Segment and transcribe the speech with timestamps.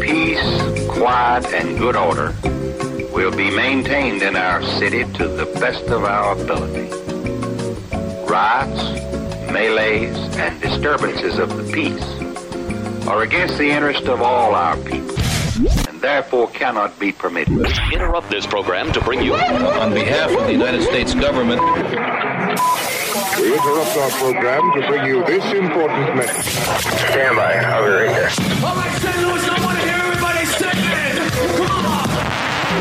[0.00, 2.34] Peace, quiet, and good order
[3.12, 6.88] will be maintained in our city to the best of our ability.
[8.26, 8.82] Riots,
[9.50, 12.02] melees, and disturbances of the peace
[13.08, 15.16] are against the interest of all our people
[15.88, 17.56] and therefore cannot be permitted.
[17.56, 19.34] We Interrupt this program to bring you.
[19.34, 21.60] On behalf of the United States government.
[23.38, 26.52] We interrupt our program to bring you this important message.
[27.10, 27.54] Stand by.
[27.54, 28.30] I'll be right
[29.50, 29.63] there.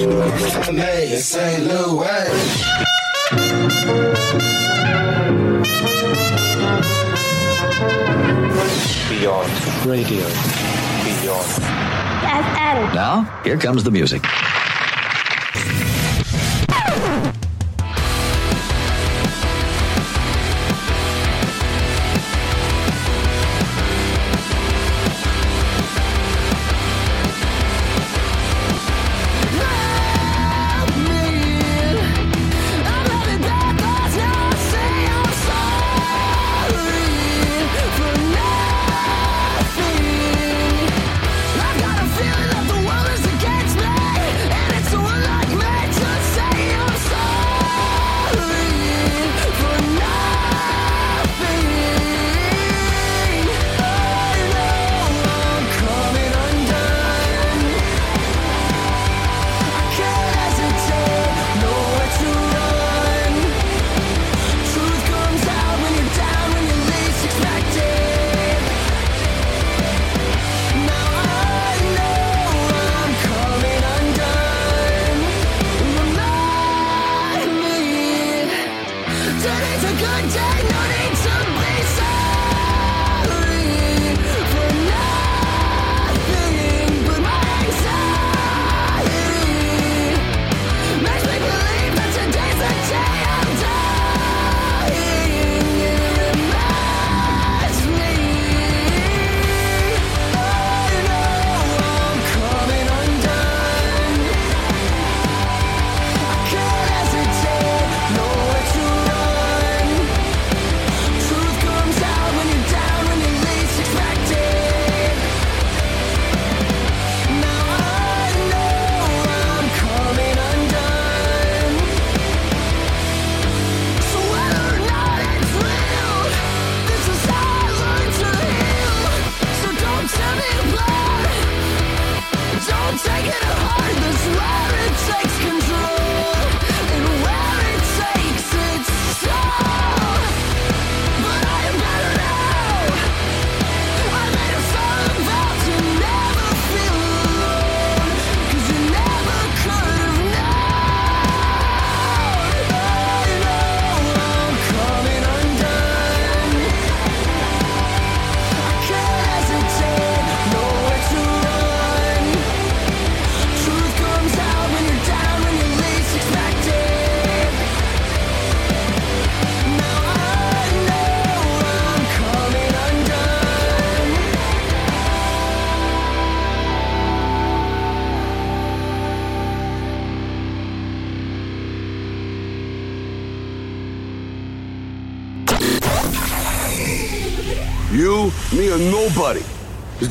[0.04, 0.76] Come on.
[0.76, 1.64] Made in St.
[1.66, 2.64] Louis.
[9.10, 10.28] Beyond radio.
[11.06, 11.48] Beyond.
[12.24, 12.94] FM.
[12.94, 14.24] Now, here comes the music.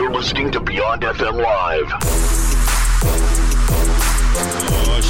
[0.00, 1.92] You're listening to Beyond FM Live.
[4.72, 5.00] Oh,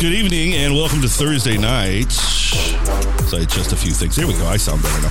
[0.00, 2.12] Good evening and welcome to Thursday night.
[2.12, 4.14] Say just a few things.
[4.14, 4.46] Here we go.
[4.46, 5.08] I sound better now.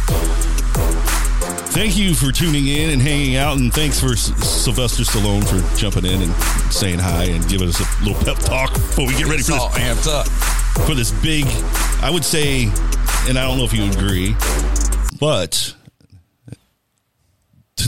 [1.71, 5.59] Thank you for tuning in and hanging out, and thanks for S- Sylvester Stallone for
[5.77, 6.33] jumping in and
[6.71, 9.59] saying hi and giving us a little pep talk before we get ready for this
[9.61, 10.25] all amped up.
[10.87, 11.43] for this big.
[12.01, 12.63] I would say,
[13.27, 14.37] and I don't know if you agree,
[15.19, 15.75] but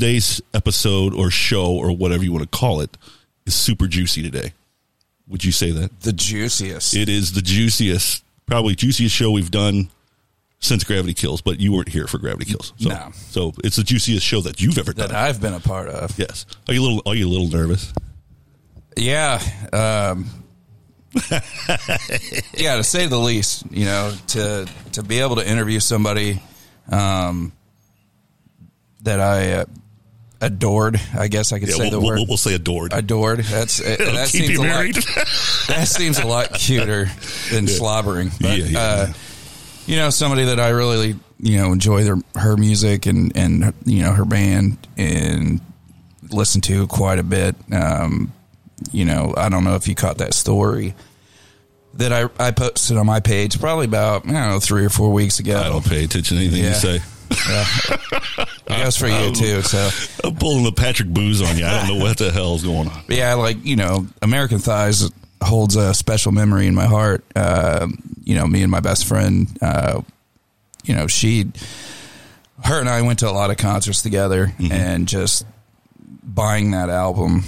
[0.01, 2.97] today's episode or show or whatever you want to call it
[3.45, 4.51] is super juicy today.
[5.27, 5.99] Would you say that?
[5.99, 6.95] The juiciest.
[6.95, 9.89] It is the juiciest, probably juiciest show we've done
[10.57, 12.73] since Gravity Kills, but you weren't here for Gravity Kills.
[12.79, 13.11] So, No.
[13.13, 15.09] so it's the juiciest show that you've ever done.
[15.09, 15.15] that.
[15.17, 16.17] I've been a part of.
[16.17, 16.47] yes.
[16.67, 17.01] Are you a little?
[17.05, 17.93] Are you a little nervous?
[18.97, 19.39] Yeah.
[19.71, 20.25] Um,
[22.57, 26.41] yeah, to say the least, you know, to to be able to interview somebody
[26.89, 27.51] um,
[29.03, 29.65] that I uh,
[30.41, 32.93] adored, I guess I could Yeah, say we'll, the we'll, word we'll, we'll say adored.
[32.93, 33.39] adored.
[33.39, 34.95] That's It'll that seems a married.
[34.95, 35.05] lot.
[35.67, 37.09] That seems a lot cuter
[37.51, 38.31] than slobbering.
[38.41, 39.13] But, Yeah, yeah, uh, yeah.
[39.85, 44.01] you know, somebody that I really, you know, enjoy their her music and and you
[44.01, 45.61] know her band and
[46.29, 47.55] listen to quite a bit.
[47.71, 48.33] Um,
[48.91, 50.93] you know, I don't know if you caught that story
[51.95, 55.11] that I I posted on my page probably about I don't know three or four
[55.11, 55.59] weeks ago.
[55.59, 56.69] I don't pay attention to anything Yeah.
[56.69, 56.99] you say.
[57.31, 59.61] It goes for you too.
[59.61, 59.89] So
[60.23, 61.65] I'm pulling the Patrick Booze on you.
[61.65, 63.03] I don't know what the hell's going on.
[63.07, 65.09] But yeah, like you know, American Thighs
[65.43, 67.23] holds a special memory in my heart.
[67.35, 67.87] Uh,
[68.23, 69.47] you know, me and my best friend.
[69.61, 70.01] Uh,
[70.83, 71.51] you know, she,
[72.63, 75.45] her and I went to a lot of concerts together, and just
[76.23, 77.43] buying that album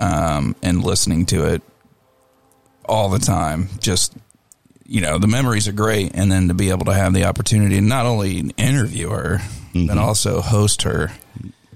[0.00, 1.62] um, and listening to it
[2.86, 3.68] all the time.
[3.80, 4.14] Just
[4.86, 7.76] you know, the memories are great, and then to be able to have the opportunity
[7.76, 9.40] to not only interview her
[9.74, 9.98] but mm-hmm.
[9.98, 11.10] also host her.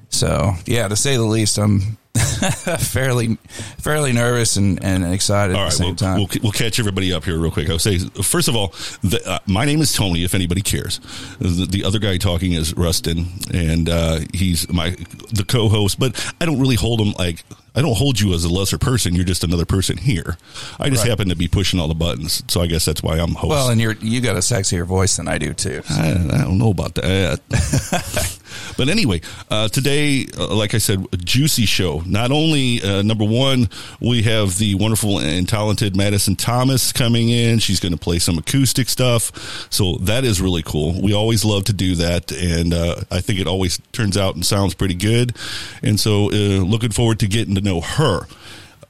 [0.09, 1.99] So yeah, to say the least, I'm
[2.79, 3.37] fairly
[3.79, 6.19] fairly nervous and, and excited All at the same we'll, time.
[6.19, 7.69] we'll we'll catch everybody up here real quick.
[7.71, 8.69] I'll say first of all,
[9.03, 10.25] the, uh, my name is Tony.
[10.25, 11.01] If anybody cares,
[11.39, 14.91] the, the other guy talking is Rustin, and uh, he's my
[15.33, 15.99] the co-host.
[15.99, 17.45] But I don't really hold him like
[17.75, 19.15] I don't hold you as a lesser person.
[19.15, 20.37] You're just another person here.
[20.81, 21.11] I just Right.
[21.11, 23.51] happen to be pushing all the buttons, so I guess that's why I'm host.
[23.51, 25.83] well, and you're you got a sexier voice than I do too.
[25.91, 27.41] I, I don't know about that.
[28.77, 29.21] but anyway,
[29.51, 32.03] uh, today, uh, like I said, a juicy show.
[32.07, 33.69] Not only, uh, number one,
[34.01, 37.59] we have the wonderful and talented Madisen Thomas coming in.
[37.59, 39.69] She's going to play some acoustic stuff.
[39.71, 41.01] So that is really cool.
[41.01, 42.33] We always love to do that.
[42.33, 45.37] And uh, I think it always turns out and sounds pretty good.
[45.83, 48.27] And so uh, looking forward to getting to know her.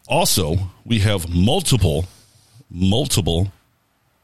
[0.09, 0.57] Also,
[0.87, 2.07] we have multiple,
[2.71, 3.53] multiple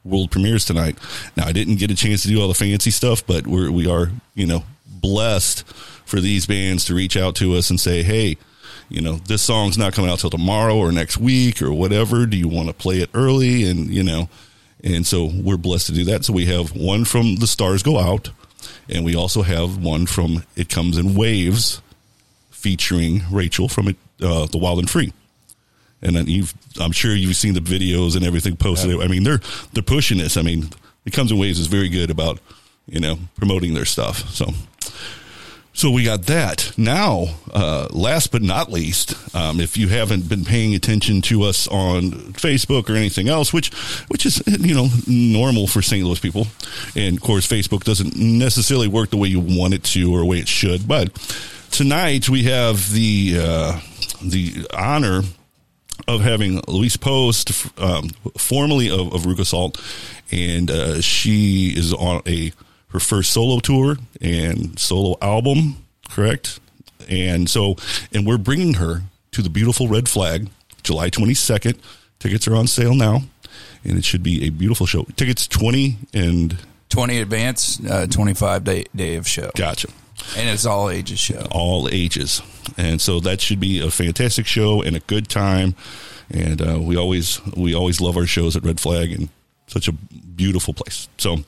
[0.05, 0.99] world premieres tonight.
[1.37, 3.87] Now, I didn't get a chance to do all the fancy stuff, but we're, we
[3.87, 5.67] are, you know, blessed
[6.05, 8.37] for these bands to reach out to us and say, hey,
[8.89, 12.27] you know, this song's not coming out till tomorrow or next week or whatever.
[12.27, 13.65] Do you want to play it early?
[13.65, 14.29] And, you know,
[14.83, 16.25] and so we're blessed to do that.
[16.25, 18.31] So we have one from The Stars Go Out,
[18.89, 21.81] and we also have one from It Comes in Waves
[22.51, 25.13] featuring Rachel from it, uh, The Wild and Free
[26.05, 29.01] and then you've I'm sure you've seen the videos and everything posted.
[29.01, 29.41] I mean, they're
[29.73, 30.37] they're pushing this.
[30.37, 30.69] I mean,
[31.05, 32.39] it comes in waves is very good about
[32.87, 34.29] you know promoting their stuff.
[34.31, 34.47] So.
[35.77, 36.73] So we got that.
[36.77, 41.67] Now, uh, last but not least, um, if you haven't been paying attention to us
[41.67, 43.75] on Facebook or anything else, which
[44.07, 46.07] which is you know normal for St.
[46.07, 46.47] Louis people,
[46.95, 50.25] and of course Facebook doesn't necessarily work the way you want it to or the
[50.25, 50.87] way it should.
[50.87, 51.13] But
[51.73, 53.81] tonight we have the uh,
[54.23, 55.23] the honor
[56.07, 57.51] of having Louise Post,
[57.81, 59.83] um, formerly of, of Veruca Salt,
[60.31, 62.53] and uh, she is on a
[62.95, 66.61] her first solo tour and solo album, correct?
[67.09, 67.77] And so,
[68.13, 69.03] and we're bringing her
[69.33, 70.49] to the beautiful Red Flag,
[70.83, 71.79] July twenty second.
[72.19, 73.23] Tickets are on sale now,
[73.85, 75.05] and it should be a beautiful show.
[75.17, 76.57] Tickets twenty and
[76.89, 79.89] Twenty advance, uh, twenty five day day of show, gotcha
[80.37, 81.47] and it's all ages show.
[81.51, 82.43] all ages.
[82.77, 85.75] And so that should be a fantastic show and a good time.
[86.31, 89.29] And uh, we always we always love our shows at Red Flag and
[89.67, 91.09] such a beautiful place.
[91.19, 91.39] So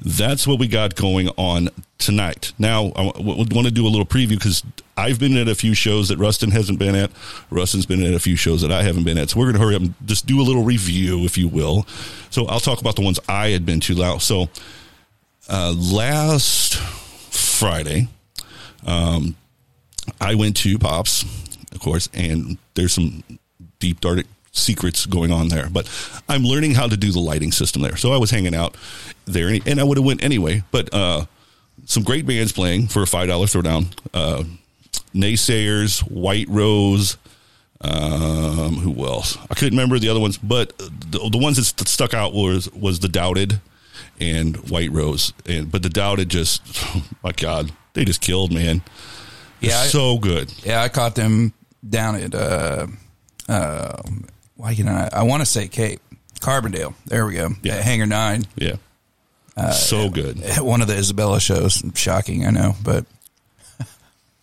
[0.00, 2.52] that's what we got going on tonight.
[2.58, 4.62] Now I want to do a little preview because
[4.96, 7.10] I've been at a few shows that Rustin hasn't been at.
[7.50, 9.30] Rustin's been at a few shows that I haven't been at.
[9.30, 11.86] So we're going to hurry up and just do a little review, if you will.
[12.30, 14.18] So I'll talk about the ones I had been to.
[14.20, 14.48] So
[15.48, 18.08] uh, last Friday,
[18.86, 19.36] um,
[20.20, 21.24] I went to Pops,
[21.72, 23.22] of course, and there's some
[23.78, 24.20] deep dark
[24.56, 25.68] secrets going on there.
[25.70, 25.88] But
[26.28, 27.96] I'm learning how to do the lighting system there.
[27.96, 28.76] So I was hanging out
[29.26, 30.62] there, and I would have went anyway.
[30.70, 31.26] But uh,
[31.84, 33.86] some great bands playing for a five dollar throwdown.
[34.14, 34.44] Uh,
[35.14, 37.16] Naysayers, White Rose.
[37.80, 39.36] Um, who else?
[39.50, 42.72] I couldn't remember the other ones, but the, the ones that st- stuck out was
[42.72, 43.60] was the Doubted
[44.18, 46.62] and White Rose, and but the Doubted just,
[46.94, 48.80] oh my God, they just killed, man.
[49.60, 50.52] Yeah, I- so good.
[50.64, 51.52] Yeah, I caught them
[51.88, 52.86] down at uh,
[53.48, 54.02] uh,
[54.56, 55.08] why can I?
[55.12, 56.00] I want to say Cape
[56.40, 56.94] Carbondale.
[57.06, 57.50] There we go.
[57.62, 57.74] Yeah.
[57.74, 58.44] At Hangar Nine.
[58.56, 58.76] Yeah,
[59.56, 60.42] Uh, so good.
[60.42, 61.82] At one of the Isabella shows.
[61.94, 63.04] Shocking, I know, but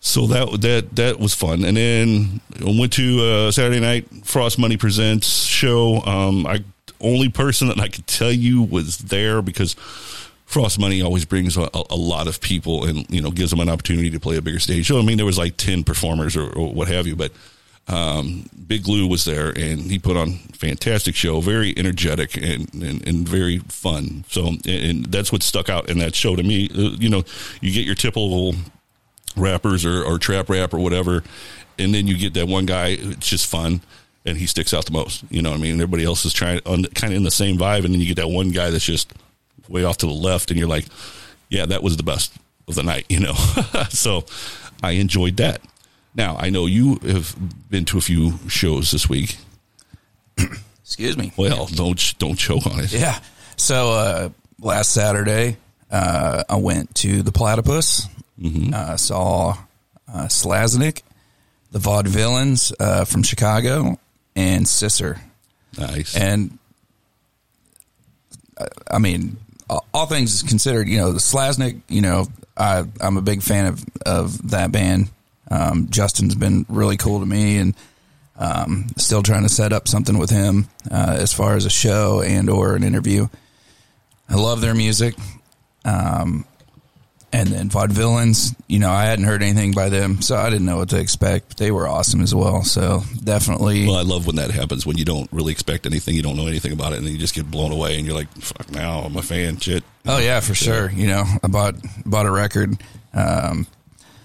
[0.00, 4.58] So that that that was fun, and then I went to uh, Saturday night Frost
[4.58, 6.02] Money Presents show.
[6.04, 6.62] Um, I
[7.00, 9.74] only person that I could tell you was there because
[10.44, 13.70] Frost Money always brings a, a lot of people and you know gives them an
[13.70, 14.86] opportunity to play a bigger stage.
[14.88, 17.32] So I mean, there was like ten performers or, or what have you, but
[17.88, 23.06] um, Big Lou was there and he put on fantastic show, very energetic and, and,
[23.06, 24.24] and very fun.
[24.28, 26.70] So and, and that's what stuck out in that show to me.
[26.70, 27.24] Uh, you know,
[27.60, 28.54] you get your typical
[29.36, 31.22] rappers or, or trap rap or whatever,
[31.78, 32.96] and then you get that one guy.
[32.98, 33.80] It's just fun.
[34.26, 35.50] And he sticks out the most, you know.
[35.50, 37.92] what I mean, everybody else is trying on kind of in the same vibe, and
[37.92, 39.12] then you get that one guy that's just
[39.68, 40.86] way off to the left, and you're like,
[41.50, 42.32] yeah, that was the best
[42.66, 43.34] of the night, you know.
[43.90, 44.24] so
[44.82, 45.60] I enjoyed that.
[46.14, 47.34] Now I know you have
[47.70, 49.36] been to a few shows this week.
[50.82, 51.32] Excuse me.
[51.36, 52.92] Well, don't don't choke on it.
[52.92, 53.18] Yeah.
[53.56, 54.28] So uh,
[54.60, 55.56] last Saturday,
[55.90, 58.06] uh, I went to the Platypus.
[58.40, 58.74] Mm-hmm.
[58.74, 59.56] Uh, saw
[60.12, 61.02] uh, Slaznik,
[61.70, 63.98] the Vaudevillains uh, from Chicago,
[64.34, 65.20] and Sisser.
[65.78, 66.16] Nice.
[66.16, 66.58] And
[68.58, 69.36] uh, I mean,
[69.70, 73.66] all- all things considered, you know, the Slaznik, you know, I, I'm a big fan
[73.66, 75.10] of, of that band.
[75.50, 77.74] Um, Justin's been really cool to me and
[78.36, 82.20] um, still trying to set up something with him uh, as far as a show
[82.22, 83.28] and or an interview.
[84.28, 85.14] I love their music.
[85.84, 86.44] Um,
[87.32, 90.76] and then Vaudevillains, you know, I hadn't heard anything by them, so I didn't know
[90.76, 91.48] what to expect.
[91.48, 92.62] But they were awesome as well.
[92.62, 96.22] So definitely, Well, I love when that happens when you don't really expect anything, you
[96.22, 98.30] don't know anything about it, and then you just get blown away, and you're like,
[98.36, 99.82] "Fuck, now I'm a fan." Shit.
[100.06, 100.92] Oh yeah, for sure.
[100.92, 101.74] You know, I bought
[102.06, 102.80] bought a record.
[103.12, 103.66] Um,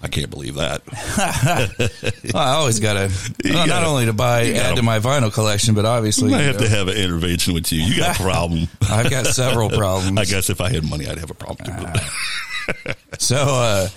[0.02, 0.82] I can't believe that.
[2.32, 3.10] well, I always got to
[3.44, 6.62] You not only to buy add to my vinyl collection, but obviously I have know,
[6.62, 7.82] to have an intervention with you.
[7.82, 8.68] You got a problem.
[8.88, 10.18] I've got several problems.
[10.18, 11.86] I guess if I had money, I'd have a problem too.
[11.86, 12.94] Ah.
[13.18, 13.88] So, uh,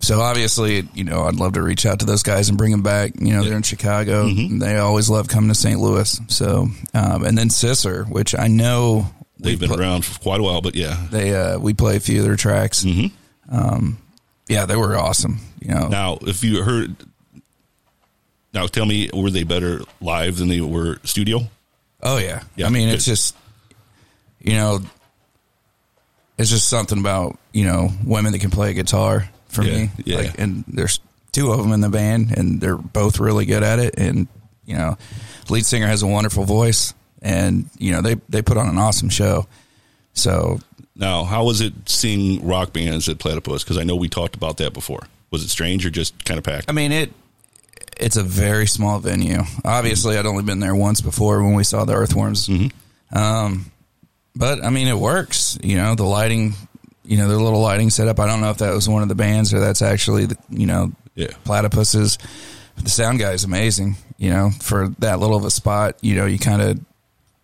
[0.00, 2.82] so obviously, you know, I'd love to reach out to those guys and bring them
[2.82, 3.12] back.
[3.18, 4.26] You know, they're in Chicago.
[4.26, 4.58] Mm-hmm.
[4.58, 5.80] They always love coming to St.
[5.80, 6.20] Louis.
[6.28, 9.06] So, um, and then Sisser, which I know
[9.38, 11.06] They've been pl- around for quite a while, but yeah.
[11.10, 12.84] They uh, we play a few of their tracks.
[12.84, 13.56] Mm-hmm.
[13.56, 13.98] Um,
[14.52, 15.38] yeah, they were awesome.
[15.60, 16.94] You know, Now, if you heard,
[18.52, 21.40] now tell me, were they better live than they were studio?
[22.02, 22.42] Oh yeah.
[22.56, 23.36] Yeah, I mean, it's just
[24.40, 24.80] you know,
[26.38, 29.90] it's just something about you know women that can play guitar for Yeah, me.
[30.04, 30.16] yeah.
[30.18, 33.78] Like, and there's two of them in the band, and they're both really good at
[33.78, 33.94] it.
[33.98, 34.26] And
[34.66, 34.96] you know,
[35.48, 39.08] lead singer has a wonderful voice, and you know they they put on an awesome
[39.08, 39.46] show.
[40.14, 40.58] So
[41.02, 43.64] Now, how was it seeing rock bands at Platypus?
[43.64, 45.00] Because I know we talked about that before.
[45.32, 46.66] Was it strange or just kind of packed?
[46.70, 47.12] I mean it.
[47.98, 49.40] It's a very small venue.
[49.64, 52.48] Obviously, I'd only been there once before when we saw the Earthworms.
[53.12, 53.66] Um,
[54.36, 55.58] but I mean, it works.
[55.62, 56.54] You know, the lighting.
[57.04, 58.20] You know, their little lighting setup.
[58.20, 60.66] I don't know if that was one of the bands or that's actually the, you
[60.66, 61.26] know Yeah.
[61.44, 62.16] platypuses.
[62.76, 63.96] But the sound guy is amazing.
[64.18, 66.78] You know, for that little of a spot, you know, you kind of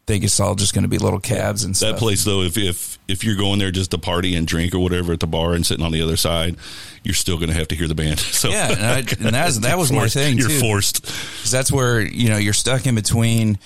[0.09, 2.99] think it's all just going to be little cabs and That place, though, if if
[3.07, 5.65] if you're going there just to party and drink or whatever at the bar and
[5.65, 6.57] sitting on the other side,
[7.05, 8.19] you're still going to have to hear the band.
[8.39, 10.39] So Yeah, and, I, and that's, that was my thing.
[10.39, 10.59] You're too.
[10.61, 11.05] forced.
[11.05, 13.59] 'Cause that's where you know you're stuck in between.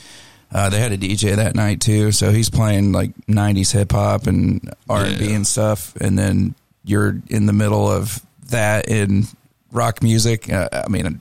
[0.51, 4.27] Uh, they had a DJ that night too, so he's playing like '90s hip hop
[4.27, 8.21] and R and B and stuff, and then you're in the middle of
[8.51, 9.27] that in
[9.71, 10.53] rock music.
[10.53, 11.21] Uh, I mean,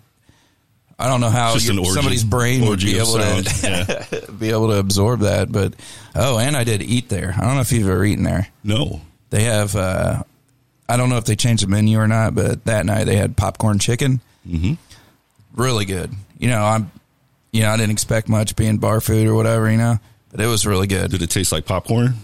[1.02, 4.32] I don't know how Just your- orgy- somebody's brain would be able to Yeah.
[4.38, 5.52] be able to absorb that.
[5.52, 5.74] But
[6.16, 7.34] oh, and I did eat there.
[7.38, 8.48] I don't know if you've ever eaten there.
[8.64, 9.02] No.
[9.30, 9.76] They have.
[9.76, 10.24] Uh,
[10.90, 13.38] I don't know if they changed the menu or not, but that night they had
[13.38, 14.20] popcorn chicken.
[14.48, 14.74] Mm-hmm.
[15.56, 16.12] Really good.
[16.38, 16.92] You know, I'm.
[17.54, 19.70] You know, I didn't expect much being bar food or whatever.
[19.70, 20.00] You know,
[20.32, 21.12] but it was really good.
[21.12, 22.16] Did it taste like popcorn?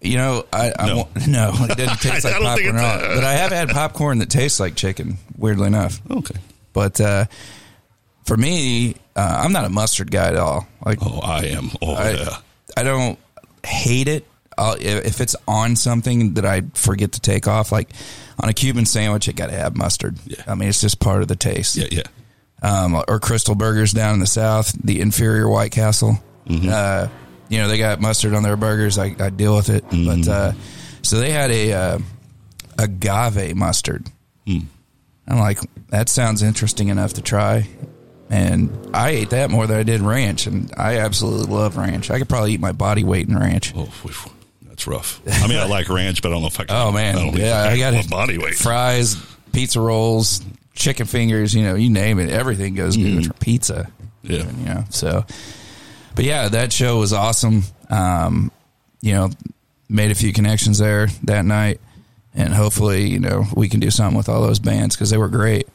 [0.00, 1.08] You know, I, I No.
[1.28, 3.14] no, it didn't taste like popcorn at all.
[3.16, 5.18] But I have had popcorn that tastes like chicken.
[5.36, 6.34] Weirdly enough, Okay.
[6.72, 7.26] but uh,
[8.24, 10.66] for me, uh, I'm not a mustard guy at all.
[10.84, 11.70] Like, Oh, I am.
[11.80, 12.36] Oh, I, yeah.
[12.76, 13.18] I don't
[13.64, 14.26] hate it.
[14.58, 17.90] I'll, if it's on something that I forget to take off, like
[18.38, 20.18] on a Cuban sandwich, it got to have mustard.
[20.26, 20.42] Yeah.
[20.46, 21.76] I mean, it's just part of the taste.
[21.76, 22.02] Yeah, yeah.
[22.62, 26.18] Um, or Krystal Burgers down in the south, the inferior White Castle.
[26.46, 26.68] Mm-hmm.
[26.70, 27.08] Uh,
[27.48, 28.98] you know, they got mustard on their burgers.
[28.98, 30.22] I, I deal with it, Mm-hmm.
[30.22, 30.52] but uh,
[31.02, 31.98] so they had a uh,
[32.78, 34.06] agave mustard.
[34.46, 34.58] Hmm.
[35.26, 37.68] I'm like, that sounds interesting enough to try.
[38.32, 42.10] And I ate that more than I did ranch, and I absolutely love ranch.
[42.10, 43.74] I could probably eat my body weight in ranch.
[43.76, 43.92] Oh,
[44.62, 45.20] that's rough.
[45.30, 46.74] I mean, I like ranch, but I don't know if I can.
[46.88, 48.08] Oh man, don't yeah, I got my it.
[48.08, 48.54] body weight.
[48.54, 49.16] Fries,
[49.52, 50.40] pizza rolls,
[50.72, 51.54] chicken fingers.
[51.54, 52.30] You know, you name it.
[52.30, 53.92] Everything goes good for pizza.
[54.22, 54.50] Yeah.
[54.50, 54.84] you know.
[54.88, 55.26] So,
[56.14, 57.64] but yeah, that show was awesome.
[57.90, 58.50] Um,
[59.02, 59.28] you know,
[59.90, 61.82] made a few connections there that night,
[62.34, 65.28] and hopefully, you know, we can do something with all those bands because they were
[65.28, 65.68] great.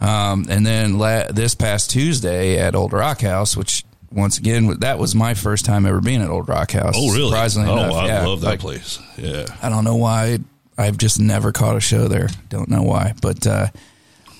[0.00, 4.98] Um, and then la- this past Tuesday at Old Rock House, which once again, that
[4.98, 6.94] was my first time ever being at Old Rock House.
[6.96, 7.28] Oh, really?
[7.28, 8.26] Surprisingly oh, enough, I yeah.
[8.26, 8.98] love that Like, place.
[9.16, 9.46] Yeah.
[9.62, 10.38] I don't know why.
[10.76, 12.28] I've just never caught a show there.
[12.48, 13.14] Don't know why.
[13.20, 13.66] But uh,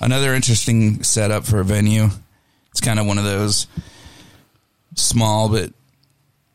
[0.01, 2.07] another interesting setup for a venue.
[2.71, 3.67] It's kind of one of those
[4.95, 5.73] small but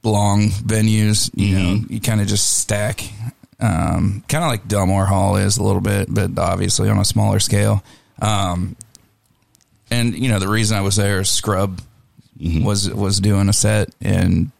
[0.02, 1.30] long venues.
[1.34, 3.04] You know, you kind of just stack.
[3.60, 7.38] Um, kind of like Delmar Hall is a little bit, but obviously on a smaller
[7.38, 7.84] scale.
[8.20, 8.76] Um,
[9.94, 11.80] and you know, the reason I was there is Scrub
[12.40, 14.50] was was doing a set, and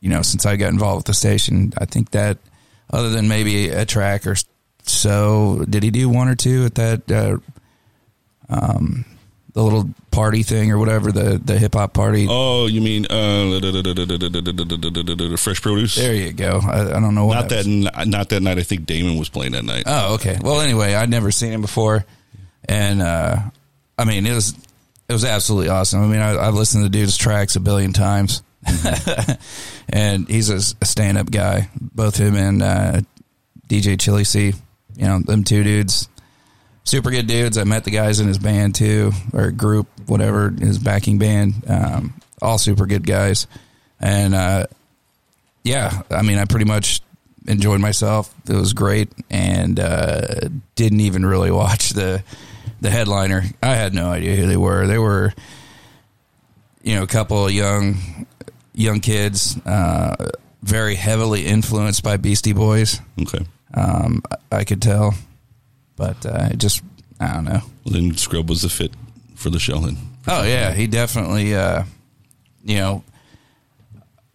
[0.00, 2.38] you know, since I got involved with the station, I think that
[2.90, 4.36] other than maybe a track or
[4.82, 7.38] so, did he do one or two at that uh,
[8.48, 9.04] um
[9.52, 12.26] the little party thing or whatever the the hip hop party?
[12.28, 13.58] Oh, you mean uh,
[15.36, 15.96] fresh produce?
[15.96, 16.60] There you go.
[16.62, 18.58] I, I don't know what Not that, n- not that night.
[18.58, 19.84] I think Damon was playing that night.
[19.86, 20.38] Oh, okay.
[20.40, 22.04] Well, anyway, I'd never seen him before,
[22.68, 23.36] and uh,
[23.98, 24.54] I mean, it was
[25.08, 26.02] it was absolutely awesome.
[26.02, 28.42] I mean, I, I've listened to dude's tracks a billion times,
[29.88, 31.68] and he's a, a stand up guy.
[31.80, 33.00] Both him and uh,
[33.68, 34.52] DJ Chili C,
[34.96, 36.08] you know, them two dudes,
[36.84, 37.58] super good dudes.
[37.58, 41.54] I met the guys in his band too, or group, whatever his backing band.
[41.66, 43.48] Um, all super good guys,
[43.98, 44.66] and uh,
[45.64, 47.00] yeah, I mean, I pretty much
[47.46, 48.32] enjoyed myself.
[48.48, 52.22] It was great, and uh, didn't even really watch the
[52.80, 53.42] the headliner.
[53.62, 54.86] I had no idea who they were.
[54.86, 55.32] They were,
[56.82, 58.26] you know, a couple of young
[58.74, 60.30] young kids, uh,
[60.62, 63.00] very heavily influenced by Beastie Boys.
[63.20, 63.44] Okay.
[63.74, 65.14] Um, I could tell,
[65.96, 66.82] but uh, it just
[67.20, 67.60] I don't know.
[67.84, 68.92] Well, then Scrub was the fit
[69.34, 69.78] for the show.
[69.80, 69.96] Then.
[70.26, 71.54] Oh yeah, he definitely.
[71.54, 71.84] Uh,
[72.64, 73.04] you know,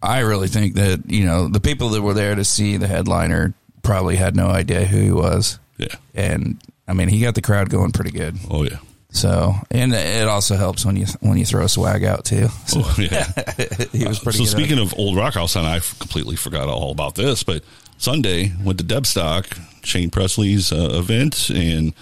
[0.02, 3.54] I really think that you know the people that were there to see the headliner
[3.82, 5.58] probably had no idea who he was.
[5.76, 5.96] Yeah.
[6.14, 8.36] and I mean he got the crowd going pretty good.
[8.50, 8.78] Oh yeah.
[9.10, 12.48] So, and it also helps when you when you throw swag out too.
[12.66, 13.24] So, Oh, yeah.
[13.92, 14.38] he was pretty.
[14.38, 17.62] so good speaking of Old Rock House, and I completely forgot all about this, but
[17.96, 21.94] Sunday went to Debstock, Shane Presley's uh, event, and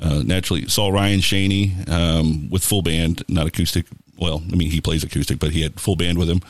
[0.00, 3.86] uh, naturally saw Ryan Shaney um, with full band, not acoustic.
[4.18, 6.42] Well, I mean he plays acoustic, but he had full band with him.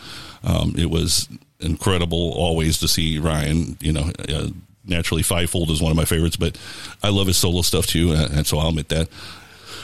[0.42, 1.28] Um, it was
[1.60, 3.76] incredible always to see Ryan.
[3.80, 4.10] You know.
[4.86, 6.58] Naturally, Fivefold is one of my favorites, but
[7.02, 9.08] I love his solo stuff too, and so I'll admit that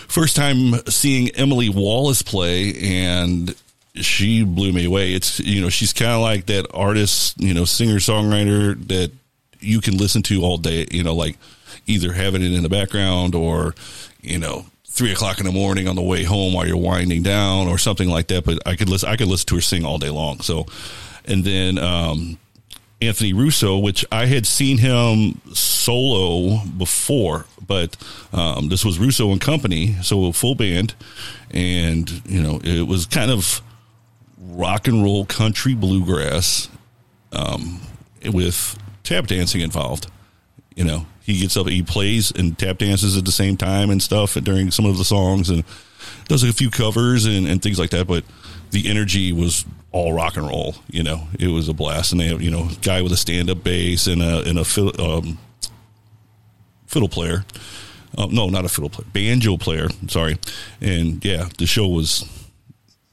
[0.09, 3.55] first time seeing Emily Wallace play and
[3.95, 5.15] she blew me away.
[5.15, 9.11] It's you know, she's kind of like that artist, you know, singer songwriter that
[9.61, 11.39] you can listen to all day, you know, like
[11.87, 13.75] either having it in the background or,
[14.21, 17.69] you know, three o'clock in the morning on the way home while you're winding down
[17.69, 18.45] or something like that.
[18.45, 20.41] But I could listen I could listen to her sing all day long.
[20.41, 20.67] So
[21.25, 22.39] and then um
[23.01, 27.97] Anthony Russo, which I had seen him solo before, but
[28.33, 30.95] um, this was Russo and Company, so a full band,
[31.51, 33.61] and you know it was kind of
[34.39, 36.71] rock and roll country bluegrass
[37.33, 37.81] um,
[38.25, 40.11] with tap dancing involved.
[40.75, 44.03] You know, he gets up, he plays and tap dances at the same time and
[44.03, 45.65] stuff during some of the songs, and
[46.29, 48.07] does a few covers and, and things like that.
[48.07, 48.25] But
[48.77, 50.75] the energy was all rock and roll.
[50.91, 53.49] You know, it was a blast, and they have you know guy with a stand
[53.49, 55.39] up bass and a and a fiddle, um,
[56.87, 57.45] fiddle player.
[58.19, 59.89] Uh, no, not a fiddle player, banjo player.
[60.09, 60.37] Sorry,
[60.81, 62.25] and yeah, the show was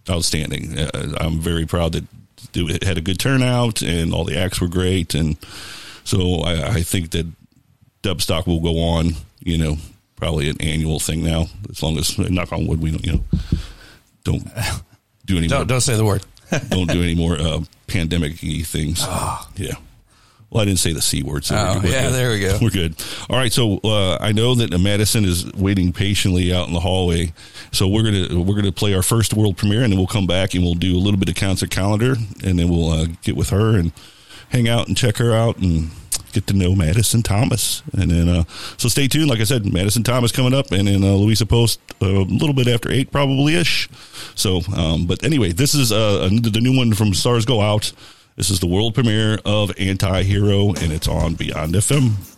[0.10, 0.78] outstanding.
[0.78, 2.06] Uh, I'm very proud that
[2.54, 5.38] it had a good turnout and all the acts were great, and
[6.04, 7.26] so I, I think that
[8.02, 9.12] Dubstock will go on.
[9.40, 9.78] You know,
[10.18, 13.24] probably an annual thing now, as long as knock on wood, we don't you know
[14.26, 14.44] don't
[15.26, 16.26] do any more don't don't say the word.
[16.70, 19.02] don't do any more uh, pandemic things.
[19.56, 19.74] Yeah.
[20.50, 21.46] Well, I didn't say the c word.
[21.46, 22.14] So Oh, we're yeah, good.
[22.14, 22.60] there we go.
[22.62, 22.96] We're good.
[23.28, 23.52] All right.
[23.52, 27.34] So uh, I know that Madisen is waiting patiently out in the hallway.
[27.72, 30.54] So we're gonna we're gonna play our first world premiere, and then we'll come back
[30.54, 33.50] and we'll do a little bit of concert calendar, and then we'll uh, get with
[33.50, 33.92] her and
[34.50, 35.90] hang out and check her out and
[36.34, 37.84] get to know Madisen Thomas.
[37.94, 38.44] And then uh,
[38.78, 39.30] so stay tuned.
[39.30, 42.54] Like I said, Madisen Thomas coming up, and then uh, Louise Post uh, a little
[42.54, 43.90] bit after eight, probably ish.
[44.36, 47.94] So, um, but anyway, this is uh, the new one from Stars Go Out.
[48.36, 52.33] This is the world premiere of Anti Hero, and it's on Beyond FM.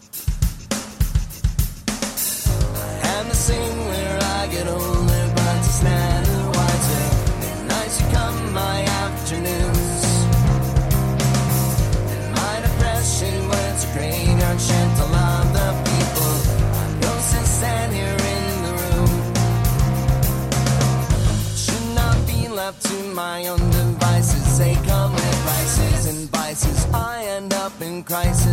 [23.36, 24.58] My own devices.
[24.58, 26.86] They come with prices and vices.
[26.94, 28.45] I end up in crisis.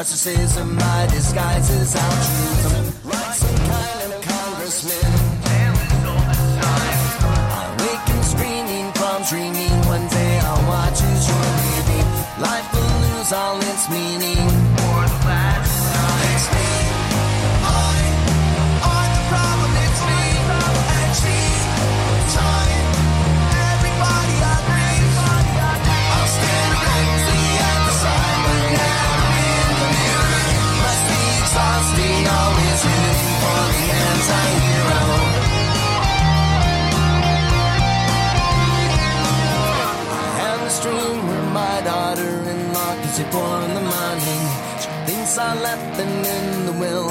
[0.00, 0.74] Narcissism?
[0.76, 2.84] My disguise is altruism.
[3.04, 5.12] Like some kind of congressman.
[6.62, 9.76] I awaken screaming from dreaming.
[9.94, 12.08] One day I'll watch as you're leaving.
[12.40, 14.39] Life will lose all its meaning.
[45.50, 47.10] I left in the will.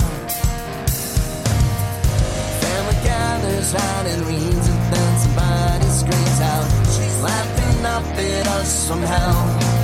[2.62, 6.70] Family gathers round and reads and then somebody screams out.
[6.86, 9.79] She's laughing up at us somehow.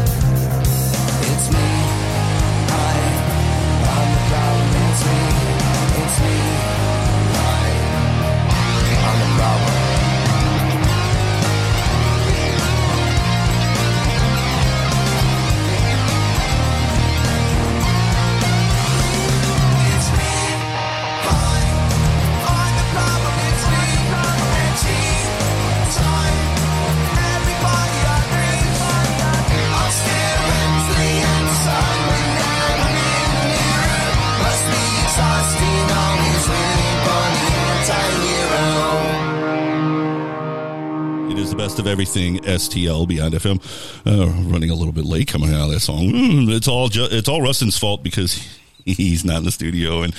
[41.65, 42.37] Best of everything.
[42.41, 43.57] STL Beyond FM.
[44.05, 46.11] Uh, running a little bit late coming out of that song.
[46.11, 48.35] Mm, it's all ju- it's all Rustin's fault because
[48.85, 50.13] he's not in the studio and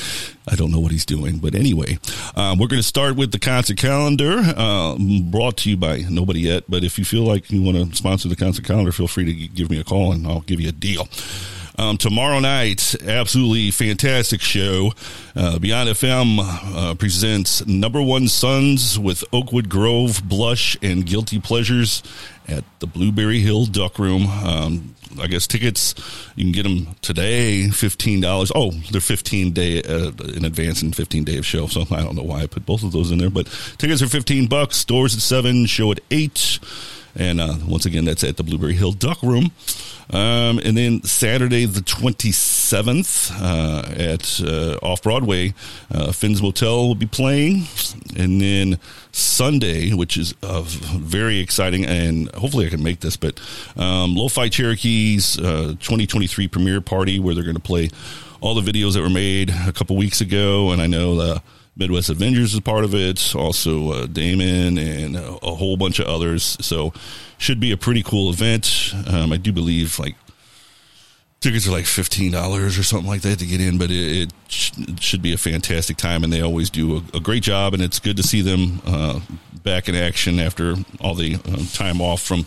[0.48, 1.38] I don't know what he's doing.
[1.38, 2.00] But anyway,
[2.34, 4.96] um, we're going to start with the concert calendar uh,
[5.30, 6.64] brought to you by Nobody Yet.
[6.68, 9.32] But if you feel like you want to sponsor the concert calendar, feel free to
[9.32, 11.06] give me a call and I'll give you a deal.
[11.78, 14.92] Um, tomorrow night, absolutely fantastic show.
[15.34, 22.02] Uh, Beyond FM uh, presents Number One Sons with Oakwood Grove, Blush, and Guilty Pleasures
[22.48, 24.26] at the Blueberry Hill Duck Room.
[24.26, 25.94] Um, I guess tickets
[26.34, 28.50] you can get them today, fifteen dollars.
[28.54, 31.66] Oh, they're fifteen day uh, in advance and fifteen day of show.
[31.66, 34.08] So I don't know why I put both of those in there, but tickets are
[34.08, 34.82] fifteen bucks.
[34.84, 36.58] Doors at seven, show at eight.
[37.18, 39.50] And uh, once again, that's at the Blueberry Hill Duck Room.
[40.10, 45.54] Um, and then Saturday, the 27th, uh, at uh, Off Broadway,
[45.92, 47.64] uh, Finn's Motel will be playing.
[48.16, 48.78] And then
[49.12, 53.40] Sunday, which is very exciting, and hopefully I can make this, but
[53.76, 57.90] um, Lo-Fi Cherokee's uh, 2023 premiere party where they're going to play
[58.40, 60.70] all the videos that were made a couple weeks ago.
[60.70, 61.42] And I know the
[61.78, 66.06] Midwest Avengers is part of it, also uh, Damon and a, a whole bunch of
[66.06, 66.56] others.
[66.60, 66.94] So
[67.36, 68.94] should be a pretty cool event.
[69.06, 70.16] Um, I do believe like
[71.40, 74.32] tickets are like fifteen dollars or something like that to get in, but it, it,
[74.48, 77.74] sh- it should be a fantastic time, and they always do a, a great job.
[77.74, 79.20] And it's good to see them uh,
[79.62, 82.46] back in action after all the uh, time off from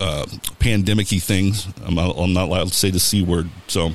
[0.00, 0.26] uh,
[0.58, 1.68] pandemicy things.
[1.86, 3.92] I'm not, I'm not allowed to say the c word, so.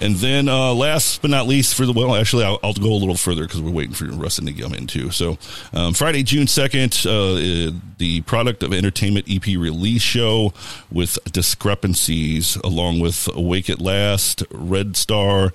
[0.00, 2.94] And then, uh, last but not least, for the well, actually, I'll, I'll go a
[2.94, 5.10] little further because we're waiting for Rustin to come in too.
[5.10, 5.38] So,
[5.72, 10.52] um, Friday, June second, uh, uh, the product of entertainment EP release show
[10.90, 15.50] with discrepancies, along with Awake at Last, Red Star,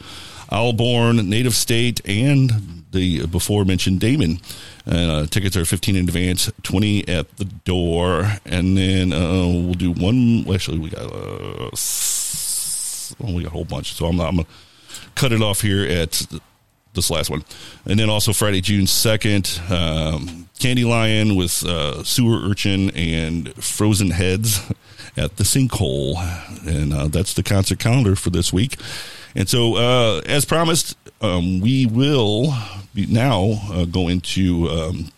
[0.51, 4.39] Owlborn, Native State, and the before mentioned Damon.
[4.85, 9.91] Uh, tickets are 15 in advance, 20 at the door, and then uh, we'll do
[9.91, 10.45] one.
[10.53, 11.11] Actually, we got.
[11.11, 11.69] Uh,
[13.19, 14.47] well, we got a whole bunch, so I'm, I'm gonna
[15.15, 16.25] cut it off here at
[16.93, 17.43] this last one,
[17.85, 24.11] and then also Friday, June second, um, Candy Lion with uh, Sewer Urchin and Frozen
[24.11, 24.71] Heads
[25.17, 26.15] at the Sinkhole,
[26.67, 28.77] and uh, that's the concert calendar for this week.
[29.35, 32.53] And so, uh, as promised, um, we will
[32.95, 34.69] now uh, go into.
[34.69, 35.11] Um,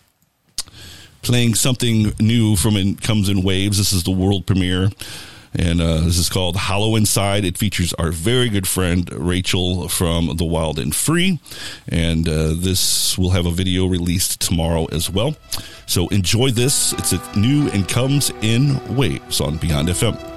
[1.22, 3.78] playing something new from in, comes in waves.
[3.78, 4.90] This is the world premiere
[5.58, 7.44] and uh, this is called Hollow Inside.
[7.44, 11.38] It features our very good friend Rachel from The Wild and Free,
[11.88, 15.36] and uh, this will have a video released tomorrow as well.
[15.86, 16.92] So enjoy this.
[16.94, 20.35] It's new and comes in waves on Beyond FM.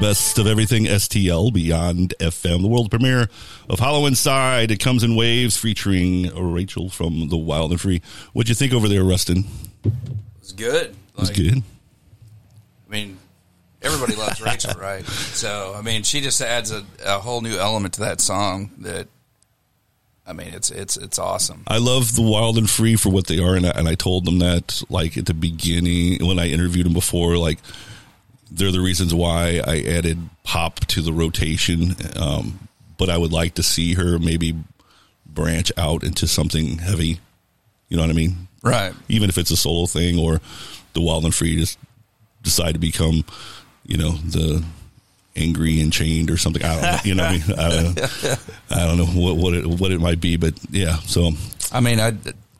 [0.00, 3.28] The best of everything STL Beyond FM, the world premiere
[3.68, 4.70] of Hollow Inside.
[4.70, 8.00] It comes in waves featuring Rachel from The Wild and Free.
[8.32, 9.44] What'd you think over there, Rustin?
[10.38, 10.90] It's good.
[10.90, 11.58] It was good.
[11.58, 13.18] I mean,
[13.82, 15.04] everybody loves Rachel, right?
[15.04, 19.08] So, I mean, she just adds a, a whole new element to that song that,
[20.26, 21.64] I mean, it's it's it's awesome.
[21.66, 24.26] I love the Wild and Free for what they are, and I, and I told
[24.26, 27.58] them that like at the beginning when I interviewed them before, like
[28.50, 31.96] they're the reasons why I added pop to the rotation.
[32.18, 34.54] Um, but I would like to see her maybe
[35.26, 37.20] branch out into something heavy.
[37.88, 38.48] You know what I mean?
[38.62, 38.92] Right.
[39.08, 40.40] Even if it's a solo thing or
[40.92, 41.78] the Wild and Free just
[42.42, 43.24] decide to become,
[43.86, 44.64] you know, the
[45.36, 46.62] angry and chained or something.
[46.62, 46.98] I don't know.
[47.04, 47.58] You know what I mean?
[47.58, 48.34] I don't know.
[48.70, 50.96] I don't know what, what it what it might be, but yeah.
[51.00, 51.30] So
[51.72, 52.14] I mean, I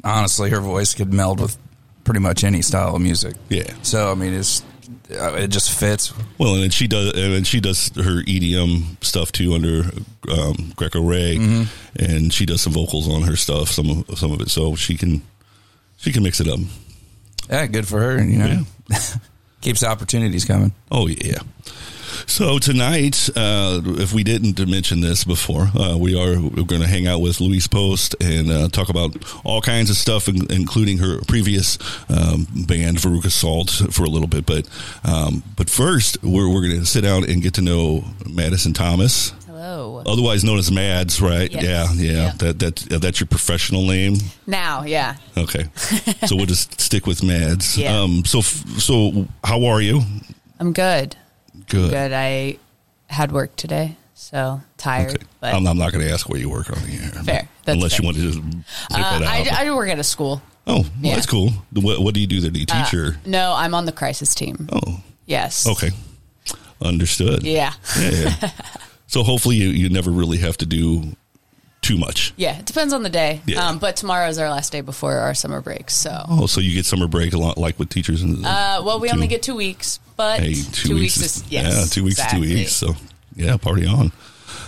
[0.04, 1.56] honestly, her voice could meld with
[2.04, 3.36] pretty much any style of music.
[3.48, 3.72] Yeah.
[3.82, 4.62] So, I mean, it's
[5.10, 6.12] it just fits.
[6.38, 9.84] Well, and she does, and she does her EDM stuff too under
[10.30, 11.66] um, Greco Ray, Mhm.
[11.96, 14.96] and she does some vocals on her stuff, some of some of it, so she
[14.96, 15.22] can
[15.98, 16.60] she can mix it up.
[17.48, 18.22] Yeah, good for her.
[18.24, 18.62] You know,
[19.60, 20.72] keeps opportunities coming.
[20.90, 21.38] Oh yeah.
[22.26, 27.06] So tonight, uh, if we didn't mention this before, uh, we are going to hang
[27.06, 31.20] out with Louise Post and uh, talk about all kinds of stuff, in, including her
[31.26, 31.78] previous
[32.10, 34.46] um, band Veruca Salt for a little bit.
[34.46, 34.68] But
[35.04, 39.32] um, but first, we're we're going to sit down and get to know Madisen Thomas.
[39.46, 40.02] Hello.
[40.06, 41.50] Otherwise known as Mads, right?
[41.52, 41.62] Yes.
[41.64, 42.12] Yeah, yeah.
[42.12, 42.32] Yeah.
[42.38, 44.14] That that uh, that's your professional name.
[44.46, 45.16] Now, yeah.
[45.36, 45.64] Okay,
[46.26, 47.76] so we'll just stick with Mads.
[47.76, 47.98] Yeah.
[48.00, 50.02] Um, so f- so how are you?
[50.58, 51.16] I'm good.
[51.70, 51.90] Good.
[51.90, 52.12] Good.
[52.12, 52.58] I
[53.06, 55.24] had work today, so tired.
[55.40, 57.10] But I'm, I'm not going to ask where you work on the air.
[57.24, 57.48] Fair.
[57.64, 58.02] That's Unless fair.
[58.02, 58.38] you want to just
[58.92, 59.20] uh.
[59.24, 60.42] I, I work at a school.
[60.66, 61.14] oh, well, yeah.
[61.14, 61.50] that's cool.
[61.72, 62.50] What, what do you do there?
[62.50, 63.16] Do you teach Uh, or?
[63.24, 64.68] No, I'm on the crisis team.
[64.72, 65.66] Oh, Yes.
[65.68, 65.90] okay.
[66.82, 67.42] Understood.
[67.44, 67.72] Yeah.
[67.98, 68.50] Yeah, yeah.
[69.06, 71.14] so hopefully you, you never really have to do
[71.82, 72.32] too much.
[72.36, 73.40] Yeah, it depends on the day.
[73.46, 73.66] Yeah.
[73.68, 75.90] Um, but tomorrow's our last day before our summer break.
[75.90, 78.98] So, Oh, so you get summer break a lot like with teachers and uh, well,
[79.00, 82.18] we two- only get two weeks, but Hey, two, weeks, is, yes, yeah, two weeks
[82.18, 82.48] exactly.
[82.48, 82.72] two weeks.
[82.72, 82.94] So
[83.36, 84.12] yeah, party on.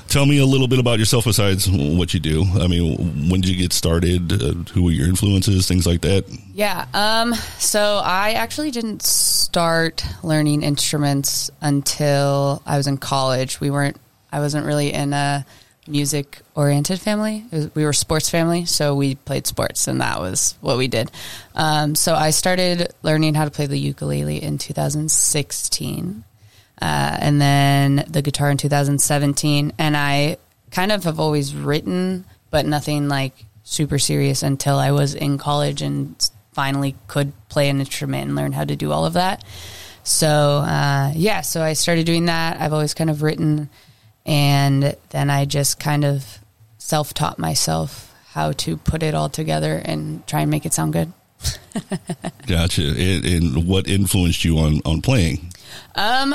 [0.08, 2.46] Tell me a little bit about yourself besides what you do.
[2.58, 4.32] I mean, when did you get started?
[4.32, 5.68] Uh, who were your influences?
[5.68, 6.24] Things like that.
[6.54, 6.86] Yeah.
[6.94, 13.60] Um, so I actually didn't start learning instruments until I was in college.
[13.60, 13.98] We weren't,
[14.32, 15.44] I wasn't really in a
[15.86, 17.44] music oriented family.
[17.50, 18.64] Was, we were sports family.
[18.64, 21.10] So we played sports and that was what we did.
[21.54, 26.24] Um, so I started learning how to play the ukulele in 2016.
[26.80, 29.72] Uh, and then the guitar in 2017.
[29.78, 30.36] And I
[30.70, 35.82] kind of have always written, but nothing like super serious until I was in college
[35.82, 39.44] and finally could play an instrument and learn how to do all of that.
[40.04, 42.60] So uh, yeah, so I started doing that.
[42.60, 43.70] I've always kind of written,
[44.26, 46.38] and then I just kind of
[46.78, 50.92] self taught myself how to put it all together and try and make it sound
[50.92, 51.12] good.
[52.46, 52.82] Gotcha.
[52.82, 55.52] And, and what influenced you on on playing?
[55.94, 56.34] Um,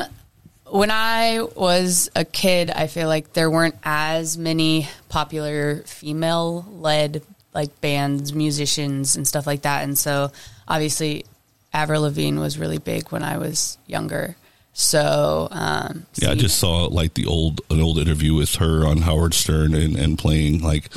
[0.69, 7.23] when I was a kid, I feel like there weren't as many popular female led
[7.53, 9.83] like bands, musicians, and stuff like that.
[9.83, 10.31] And so
[10.67, 11.25] obviously,
[11.73, 14.35] Avril Lavigne was really big when I was younger.
[14.79, 18.99] So um, Yeah, I just saw like the old an old interview with her on
[18.99, 20.91] Howard Stern and, and playing like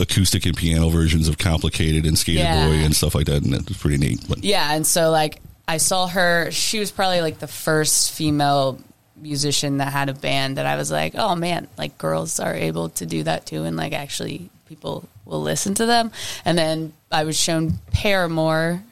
[0.00, 2.66] acoustic and piano versions of Complicated and Skater Yeah.
[2.66, 4.24] Boy and stuff like that, and it was pretty neat.
[4.26, 6.50] But Yeah, and so like I saw her.
[6.50, 8.80] She was probably like the first female
[9.16, 12.88] musician that had a band that I was like, oh man, like girls are able
[12.88, 16.10] to do that too, and like actually people will listen to them.
[16.46, 18.82] And then I was shown Paramore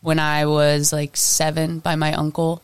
[0.00, 2.62] when I was like seven by my uncle.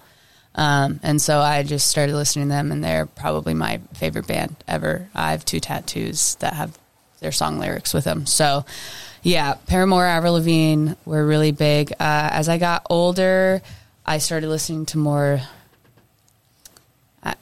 [0.54, 4.56] Um, and so I just started listening to them, and they're probably my favorite band
[4.68, 5.08] ever.
[5.14, 6.78] I have two tattoos that have
[7.20, 8.26] their song lyrics with them.
[8.26, 8.66] So,
[9.22, 11.92] yeah, Paramore, Avril Lavigne were really big.
[11.92, 13.62] Uh, as I got older,
[14.04, 15.40] I started listening to more
[17.22, 17.34] uh,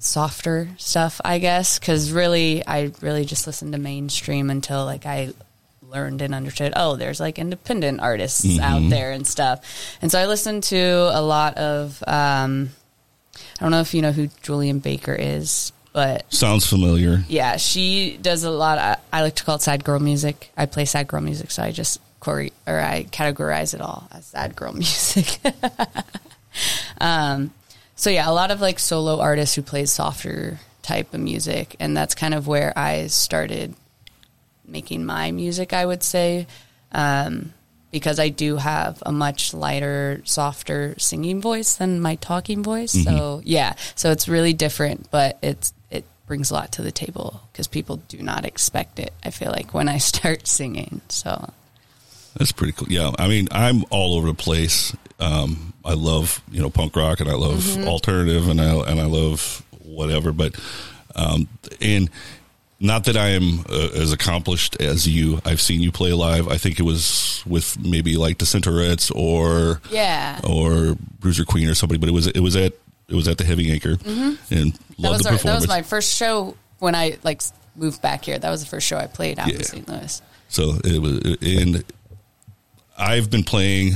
[0.00, 5.32] softer stuff, I guess, because really, I really just listened to mainstream until like I
[5.94, 6.72] learned and understood.
[6.76, 8.90] Oh, there's like independent artists out Mhm.
[8.90, 9.60] there and stuff.
[10.02, 10.78] And so I listened to
[11.12, 12.02] a lot of.
[12.06, 12.70] Um,
[13.58, 17.24] I don't know if you know who Julien Baker is, but sounds familiar.
[17.28, 18.78] yeah, she does a lot.
[18.78, 20.50] Of, I like to call it sad girl music.
[20.56, 24.26] I play sad girl music, so I just chore- or I categorize it all as
[24.26, 25.38] sad girl music.
[27.00, 27.52] um,
[27.96, 31.96] so yeah, a lot of like solo artists who play softer type of music, and
[31.96, 33.74] that's kind of where I started
[34.74, 35.72] making my music.
[35.72, 36.46] I would say.
[36.92, 37.52] Um,
[37.90, 42.90] because I do have a much lighter, softer singing voice than my talking voice.
[42.90, 43.42] So Mhm.
[43.44, 47.68] yeah, so it's really different, but it's it brings a lot to the table because
[47.68, 49.12] people do not expect it.
[49.24, 51.50] I feel like when I start singing, so
[52.36, 52.88] That's pretty cool.
[52.90, 54.92] Yeah, I mean, I'm all over the place.
[55.20, 57.86] Um, I love you know punk rock, and I love Mhm.
[57.86, 60.32] alternative, and I and I love whatever.
[60.32, 60.56] But
[61.14, 61.46] um,
[61.80, 62.10] and
[62.80, 65.40] not that I am uh, as accomplished as you.
[65.44, 66.48] I've seen you play live.
[66.48, 70.40] I think it was with maybe like the Centaurettes or Yeah.
[70.44, 71.98] or Bruiser Queen or somebody.
[71.98, 72.72] But it was it was at
[73.08, 74.38] it was at the Heavy Anchor, Mhm.
[74.50, 77.42] and that loved was the our, that was my first show when I like
[77.76, 78.38] moved back here.
[78.38, 79.56] That was the first show I played out Yeah.
[79.56, 79.88] in St.
[79.88, 80.22] Louis.
[80.48, 81.84] So it was, and
[82.98, 83.94] I've been playing.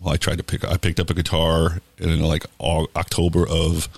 [0.00, 0.64] Well, I tried to pick.
[0.64, 3.88] I picked up a guitar in like October of.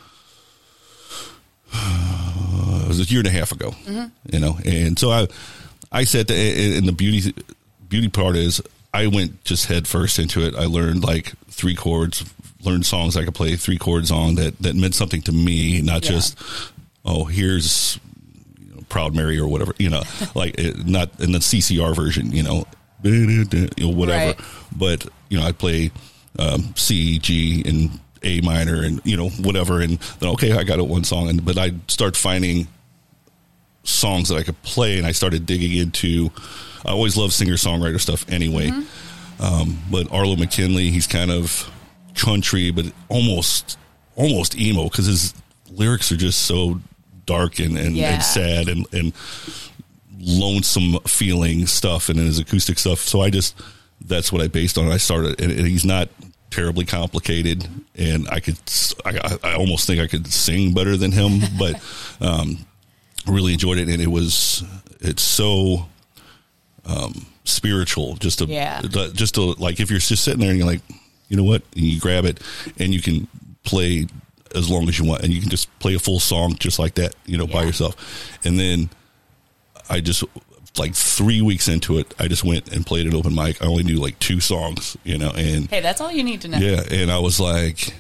[1.73, 4.11] it was a year and a half ago, Mhm.
[4.33, 5.29] you know, and so I,
[5.93, 7.33] I said, that, and the beauty,
[7.89, 8.61] beauty part is,
[8.95, 10.55] I went just head first into it.
[10.55, 12.25] I learned like three chords,
[12.63, 16.05] learned songs I could play three chords on that that meant something to me, not
[16.05, 16.13] Yeah.
[16.13, 16.39] just,
[17.05, 17.99] oh, here's
[18.59, 20.03] you know, Proud Mary or whatever, you know,
[20.35, 22.67] like it, not in the CCR version, you know,
[23.03, 23.45] you
[23.79, 24.27] know, whatever.
[24.29, 24.41] Right.
[24.75, 25.91] But you know, I play
[26.39, 30.79] um, C, G, and A minor, and you know, whatever, and then okay, I got
[30.79, 32.69] it one song, and but I start finding
[33.85, 36.31] songs that I could play, and I started digging into.
[36.85, 38.71] I always love singer songwriter stuff anyway,
[39.41, 41.71] um, but Arlo McKinley, he's kind of
[42.15, 43.77] country, but almost
[44.17, 45.35] almost emo because his
[45.71, 46.81] lyrics are just so
[47.27, 48.15] dark and and, Yeah.
[48.15, 49.13] and sad and and
[50.19, 53.01] lonesome feeling stuff, and then his acoustic stuff.
[53.01, 53.55] So I just
[54.01, 54.89] that's what I based on.
[54.91, 56.09] I started, and, and he's not
[56.57, 58.57] terribly complicated, and I could
[59.05, 61.75] I, I almost think I could sing better than him, but
[62.21, 62.59] um,
[63.27, 64.65] really enjoyed it, and it was
[65.01, 65.87] it's so
[66.87, 68.17] um, spiritual.
[68.17, 68.81] Just to Yeah.
[69.13, 70.81] just to like if you're just sitting there and you're like,
[71.29, 72.43] you know what, and you grab it
[72.79, 73.29] and you can
[73.65, 74.07] play
[74.55, 76.95] as long as you want, and you can just play a full song just like
[76.95, 77.95] that, you know, by yourself,
[78.45, 78.89] and then
[79.91, 80.25] I just
[80.79, 83.63] like three weeks into it, I just went and played an open mic.
[83.63, 86.49] I only knew like two songs, you know, and Hey, that's all you need to
[86.49, 86.59] know.
[86.59, 87.95] yeah, and I was like,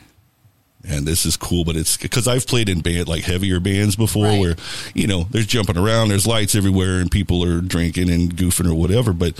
[0.89, 4.27] and this is cool, but it's because I've played in band like heavier bands before,
[4.27, 4.39] Right.
[4.41, 4.57] where
[4.95, 8.75] you know there's jumping around, there's lights everywhere, and people are drinking and goofing or
[8.75, 9.13] whatever.
[9.13, 9.39] But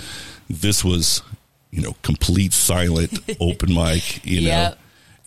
[0.49, 1.21] this was,
[1.71, 4.79] you know, complete silent open mic, you know, Yep.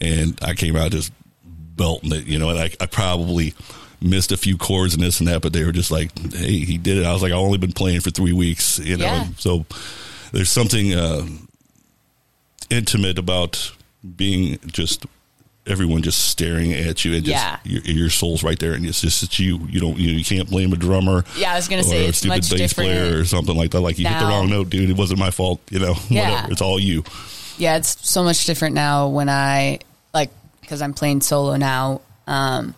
[0.02, 1.12] and I came out just
[1.44, 3.54] belting it, you know, and I, I probably
[4.02, 6.78] missed a few chords and this and that, but they were just like, hey, he
[6.78, 7.04] did it.
[7.04, 9.26] I was like, I've only been playing for three weeks, you know, Yeah.
[9.38, 9.66] so
[10.32, 10.94] there's something.
[10.94, 11.26] Uh,
[12.68, 13.72] intimate about
[14.16, 15.04] being just
[15.66, 17.58] everyone just staring at you and just Yeah.
[17.64, 20.48] your, your soul's right there and it's just it's you you don't you, you can't
[20.48, 23.72] blame a drummer Yeah, I was gonna say a stupid bass player or something like
[23.72, 26.30] that like you hit the wrong note dude it wasn't my fault you know Yeah.
[26.30, 27.02] whatever it's all you
[27.58, 29.80] yeah, it's so much different now when I
[30.14, 30.30] like
[30.62, 32.00] because I'm playing solo now.
[32.26, 32.74] Um,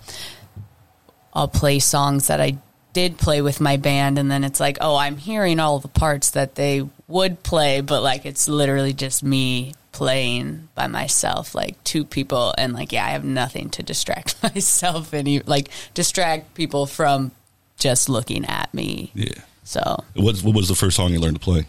[1.34, 2.58] I'll play songs that I
[2.92, 6.30] did play with my band, and then it's like, oh, I'm hearing all the parts
[6.30, 12.04] that they would play, but like it's literally just me playing by myself, like two
[12.04, 17.32] people, and like yeah, I have nothing to distract myself any like distract people from
[17.78, 19.10] just looking at me.
[19.14, 19.28] Yeah.
[19.64, 21.64] So What, what was the first song you learned to play?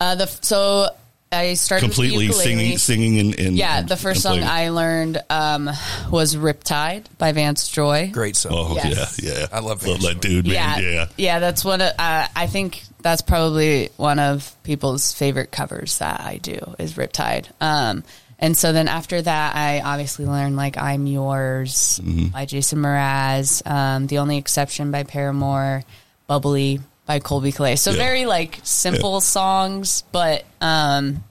[0.00, 0.88] uh, the so
[1.34, 4.40] I started Completely singing, singing, and, and Yeah, the first song.
[4.42, 5.68] I learned um,
[6.10, 8.10] was "Riptide" by Vance Joy.
[8.12, 8.52] Great song.
[8.54, 9.20] Oh Yes.
[9.22, 9.46] yeah, yeah.
[9.52, 10.82] I love love Vance that dude, man.
[10.82, 11.80] Yeah, yeah, that's one.
[11.80, 16.94] Of, uh, I think that's probably one of people's favorite covers that I do is
[16.94, 18.04] "Riptide." Um,
[18.38, 22.28] and so then after that, I obviously learned like "I'm Yours" Mm-hmm.
[22.28, 25.82] by Jason Mraz, um, "The Only Exception" by Paramore,
[26.28, 27.78] "Bubbly" by Colbie Caillat.
[27.78, 27.96] So Yeah.
[27.98, 31.22] very like simple songs, but um,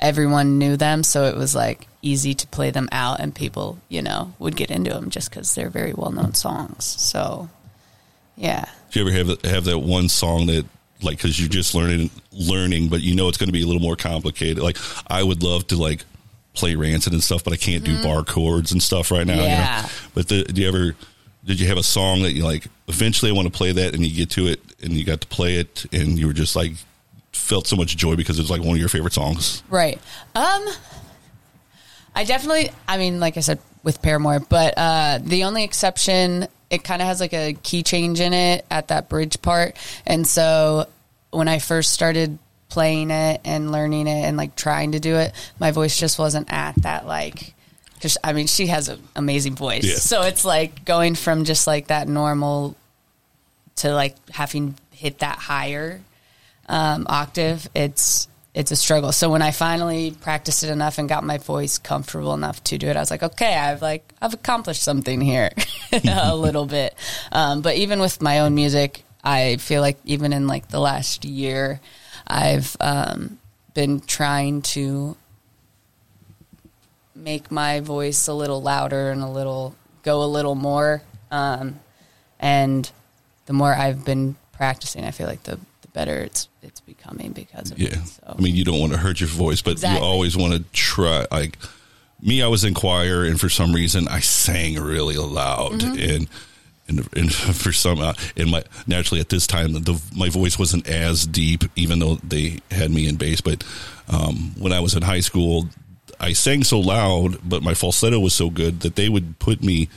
[0.00, 4.02] everyone knew them, so it was like easy to play them out, and people, you
[4.02, 6.84] know, would get into them just because they're very well known songs.
[6.84, 7.48] So,
[8.36, 10.64] yeah, Do you ever have that- have that one song that
[11.02, 13.82] like because you're just learning learning, but you know it's going to be a little
[13.82, 14.58] more complicated?
[14.62, 14.76] Like
[15.06, 16.04] I would love to like
[16.54, 19.34] play Rancid and stuff, but I can't do bar chords and stuff right now.
[19.34, 19.46] you know?
[19.46, 19.86] Mm-hmm.
[19.86, 19.88] Yeah.
[20.14, 20.94] But the, do you ever
[21.44, 22.66] did you have a song that you like?
[22.88, 25.26] Eventually, I want to play that, and you get to it, and you got to
[25.28, 26.72] play it, and you were just like
[27.32, 29.62] felt so much joy because it was like one of your favorite songs.
[29.70, 29.98] right.
[30.34, 30.66] Um,
[32.14, 36.82] I definitely, I mean, like I said with Paramore, but uh, the only exception, it
[36.84, 39.76] kind of has like a key change in it at that bridge part,
[40.06, 40.88] and so
[41.30, 45.32] when I first started playing it and learning it and like trying to do it,
[45.58, 47.54] my voice just wasn't at that like.
[48.02, 49.96] Cause, I mean, she has an amazing voice, Yeah.
[49.96, 52.74] so it's like going from just like that normal
[53.80, 56.00] to like having hit that higher
[56.68, 57.68] um, octave.
[57.74, 59.12] It's it's a struggle.
[59.12, 62.88] So when I finally practiced it enough and got my voice comfortable enough to do
[62.88, 65.50] it, I was like, okay, I've like I've accomplished something here
[65.92, 66.94] a little bit.
[67.32, 71.24] Um, but even with my own music, I feel like even in like the last
[71.24, 71.80] year,
[72.26, 73.38] I've um,
[73.74, 75.16] been trying to
[77.14, 81.02] make my voice a little louder and a little go a little more.
[81.30, 81.78] Um,
[82.38, 82.90] and
[83.50, 87.72] the more I've been practicing, I feel like the, the better it's it's becoming because
[87.72, 87.88] of Yeah.
[87.88, 88.06] it.
[88.06, 88.36] So.
[88.38, 89.98] I mean, you don't want to hurt your voice, but Exactly.
[89.98, 91.26] you always want to try.
[91.32, 91.58] Like
[92.22, 96.10] me, I was in choir, and for some reason, I sang really loud, Mm-hmm.
[96.14, 96.28] and
[96.86, 100.86] and and for some, uh, and my naturally at this time, the my voice wasn't
[100.88, 103.40] as deep, even though they had me in bass.
[103.40, 103.64] But
[104.08, 105.68] um, when I was in high school,
[106.20, 109.88] I sang so loud, but my falsetto was so good that they would put me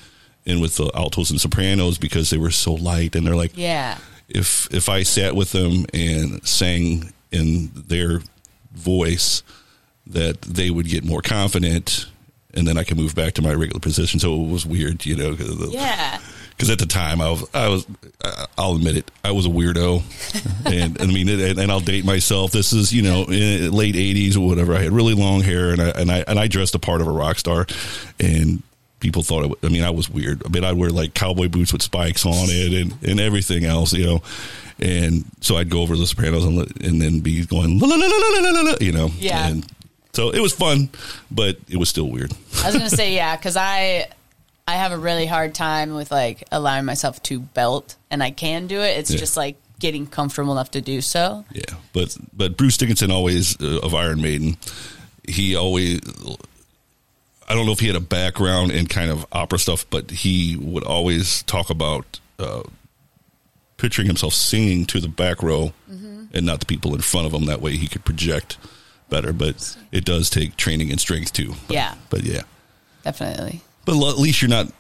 [0.46, 3.98] in with the altos and sopranos because they were so light, and they're like, yeah.
[4.30, 8.22] if if I sat with them and sang in their
[8.74, 9.44] voice,
[10.08, 12.08] that they would get more confident,
[12.54, 14.20] and then I could move back to my regular position.
[14.20, 15.36] So it was weird, you know.
[15.36, 16.20] Cause the- Yeah.
[16.52, 17.88] because at the time I was, I was,
[18.60, 20.04] I'll admit it, I was a weirdo,
[20.72, 22.52] and I mean, and, and I'll date myself.
[22.52, 24.76] This is, you know, in late '80s or whatever.
[24.76, 27.08] I had really long hair, and I and I and I dressed a part of
[27.08, 27.66] a rock star,
[28.20, 28.62] and
[29.04, 30.42] people thought it, I mean, I was weird.
[30.46, 33.92] I mean, I'd wear like cowboy boots with spikes on it and, and everything else,
[33.94, 34.24] you know.
[34.80, 38.08] And so I'd go over the Sopranos and, and then be going, la, la, la,
[38.08, 39.10] la, la, la, la, you know.
[39.18, 39.48] Yeah.
[39.48, 39.66] And
[40.14, 40.90] so it was fun,
[41.30, 42.32] but it was still weird.
[42.64, 44.08] I was going to say, yeah, because I.
[44.66, 48.68] I have a really hard time with like allowing myself to belt, and I can
[48.68, 48.98] do it.
[48.98, 49.18] It's yeah.
[49.18, 51.44] just like getting comfortable enough to do so.
[51.52, 54.56] Yeah, but but Bruce Dickinson always uh, of Iron Maiden,
[55.28, 56.00] he always
[57.48, 60.58] I don't know if he had a background in kind of opera stuff, but he
[60.58, 62.64] would always talk about uh,
[63.78, 65.74] picturing himself singing to the back row
[66.34, 67.46] and not the people in front of him.
[67.46, 68.58] That way he could project
[69.10, 69.32] better.
[69.32, 71.54] But it does take training and strength too.
[71.68, 71.96] But, Yeah.
[72.10, 72.42] But yeah.
[73.04, 73.62] Definitely.
[73.86, 74.72] But at least you're not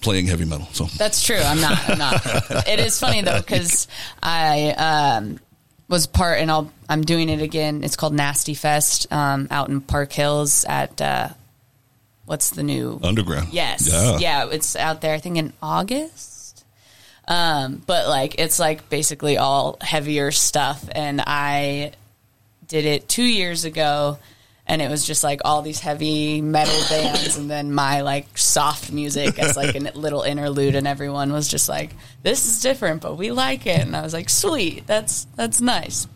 [0.00, 0.66] playing heavy metal.
[0.72, 1.38] So That's true.
[1.38, 1.88] I'm not.
[1.88, 2.22] I'm not.
[2.68, 3.86] it is funny though because
[4.22, 5.38] I um,
[5.88, 7.84] was part, and I'll, I'm doing it again.
[7.84, 11.28] It's called Nasty Fest um, out in Park Hills at uh,
[12.26, 13.48] what's the new underground.
[13.52, 13.88] Yes.
[13.90, 14.18] Yeah.
[14.18, 14.48] Yeah.
[14.50, 16.64] it's out there, I think in August.
[17.28, 21.92] Um, but like it's like basically all heavier stuff and I
[22.68, 24.18] did it 2 years ago
[24.68, 28.92] and it was just like all these heavy metal bands and then my like soft
[28.92, 31.90] music as like a little interlude and everyone was just like
[32.22, 36.06] this is different but we like it and I was like sweet that's that's nice.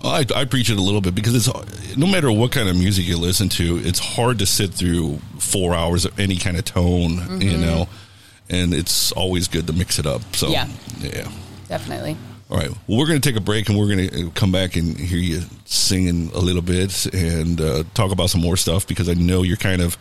[0.00, 2.76] Oh, I, I preach it a little bit because it's no matter what kind of
[2.76, 6.64] music you listen to, it's hard to sit through four hours of any kind of
[6.64, 7.42] tone, mm-hmm.
[7.42, 7.88] you know,
[8.48, 10.22] and it's always good to mix it up.
[10.36, 10.68] So yeah,
[11.00, 11.28] yeah,
[11.68, 12.16] definitely.
[12.50, 14.52] All right, well, we're going to take a break and we're going to uh, come
[14.52, 18.86] back and hear you singing a little bit and uh, talk about some more stuff
[18.86, 19.98] because I know you're kind of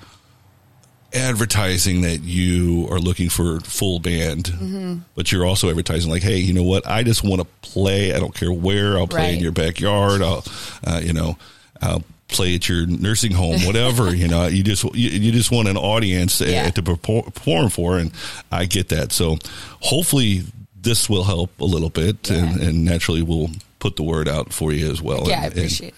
[1.18, 4.98] advertising that you are looking for full band, mm-hmm.
[5.16, 6.88] but you're also advertising like, hey, you know what?
[6.88, 8.14] I just want to play.
[8.14, 8.98] I don't care where.
[8.98, 9.34] I'll play right.
[9.34, 10.22] in your backyard.
[10.22, 10.44] I'll,
[10.86, 11.38] uh, you know,
[11.82, 14.16] I'll play at your nursing home, whatever.
[14.16, 16.70] you know, you just you, you just want an audience uh, yeah.
[16.70, 18.12] to perform for, and
[18.52, 19.12] I get that.
[19.12, 19.38] So
[19.82, 20.44] hopefully
[20.80, 22.38] this will help a little bit, yeah.
[22.38, 23.50] and, and naturally we'll
[23.80, 25.28] put the word out for you as well.
[25.28, 25.94] Yeah, and, I appreciate.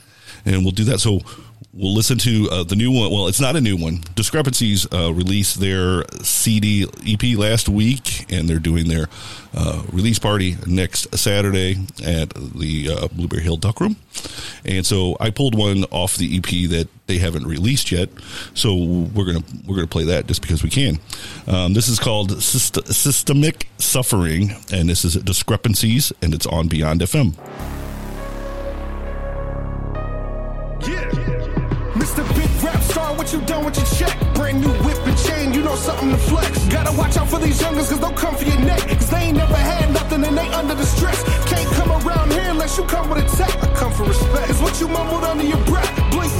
[0.45, 0.99] And, and we'll do that.
[0.99, 1.19] So
[1.73, 3.11] we'll listen to uh, the new one.
[3.11, 4.01] Well, it's not a new one.
[4.15, 9.07] Discrepancies uh, released their CD EP last week, and they're doing their
[9.53, 13.97] uh, release party next Saturday at the uh, Blueberry Hill Duck Room.
[14.65, 18.09] And so I pulled one off the EP that they haven't released yet,
[18.53, 20.99] so we're gonna we're gonna play that just because we can.
[21.47, 27.01] Um, this is called Syst- Systemic Suffering, and this is Discrepancies, and it's on Beyond
[27.01, 27.35] FM.
[30.87, 31.38] Yeah.
[35.79, 36.65] something to flex.
[36.67, 38.81] Gotta watch out for these youngins, cause they'll come for your neck.
[38.99, 41.23] Cause they ain't never had nothing and they under the stress.
[41.47, 43.51] Can't come around here unless you come with a tech.
[43.63, 44.49] I come for respect.
[44.49, 45.89] It's what you mumbled under your breath.
[46.11, 46.31] Blink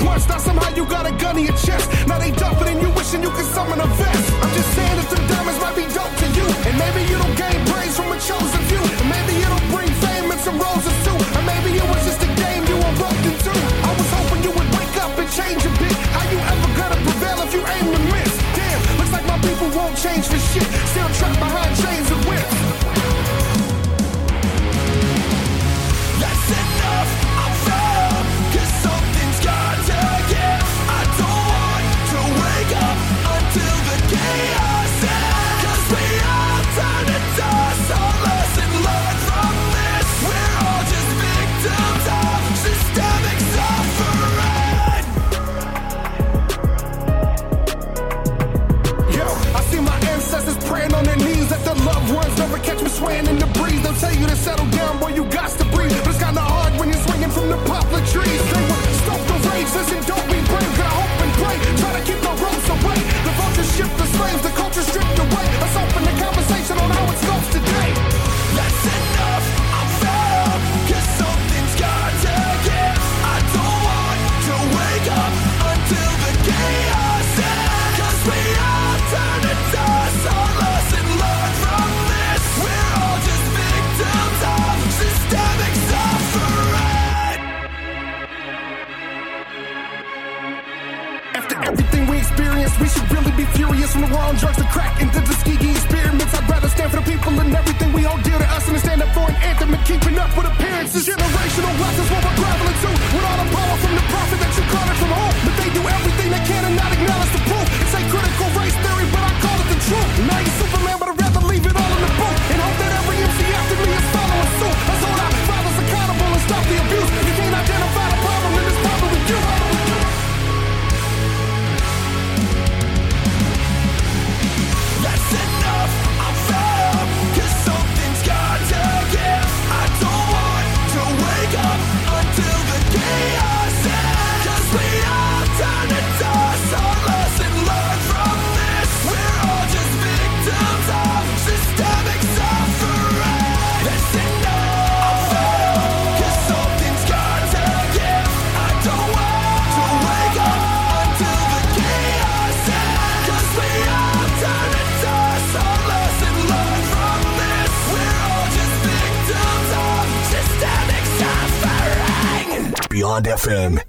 [163.00, 163.80] Beyond FM.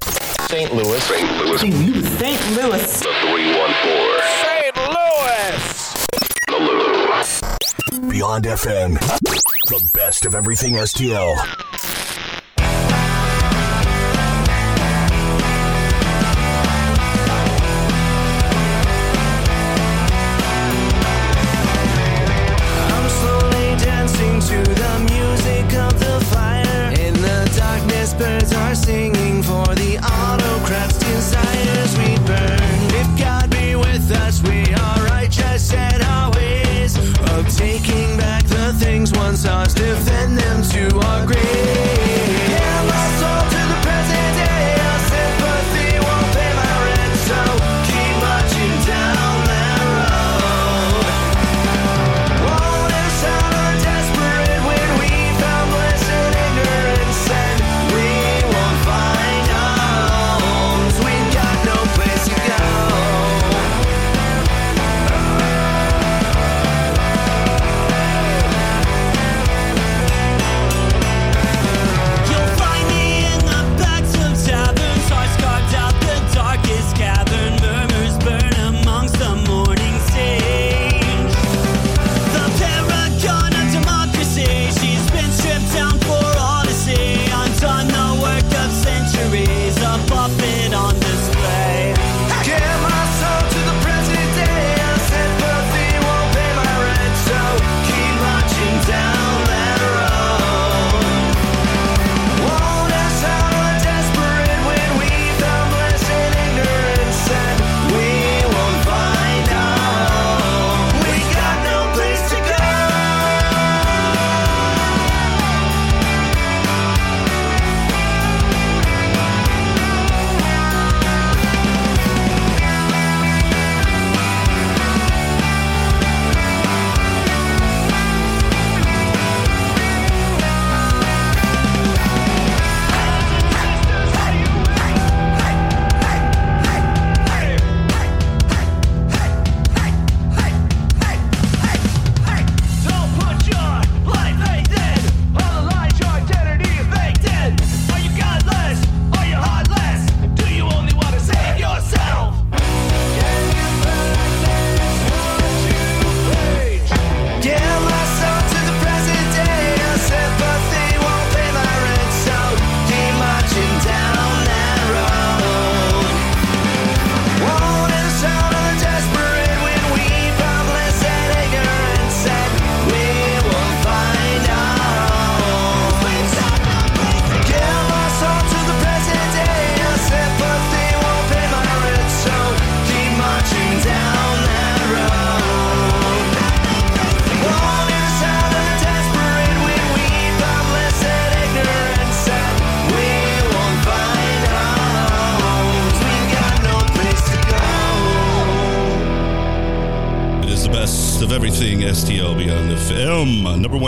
[0.48, 0.72] St.
[0.72, 1.02] Louis.
[1.02, 1.44] St.
[1.44, 1.58] Louis.
[1.58, 1.72] St.
[1.82, 2.20] Louis.
[2.20, 2.54] St.
[2.54, 3.00] Louis.
[3.00, 4.20] The 314.
[4.46, 4.76] St.
[4.86, 5.64] Louis.
[6.46, 6.58] The
[7.98, 8.08] Lou.
[8.08, 9.00] Beyond FM.
[9.66, 11.99] The best of everything STL.
[39.30, 39.74] Kansas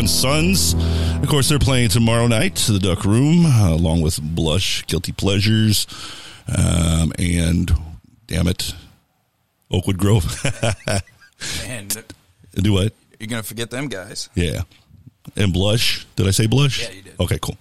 [0.07, 0.75] Sons.
[1.23, 5.13] Of course, they're playing tomorrow night to the Duck Room, uh, along with Blush, Guilty
[5.13, 5.87] Pleasures,
[6.49, 7.71] um, and
[8.27, 8.75] damn it,
[9.71, 10.25] Oakwood Grove.
[11.67, 12.05] And
[12.55, 12.93] Do what?
[13.19, 14.29] you're gonna forget them guys.
[14.37, 14.63] Yeah.
[15.37, 16.07] And Blush.
[16.15, 16.83] Did I say Blush?
[16.83, 17.19] Yeah, you did.
[17.21, 17.57] Okay, cool.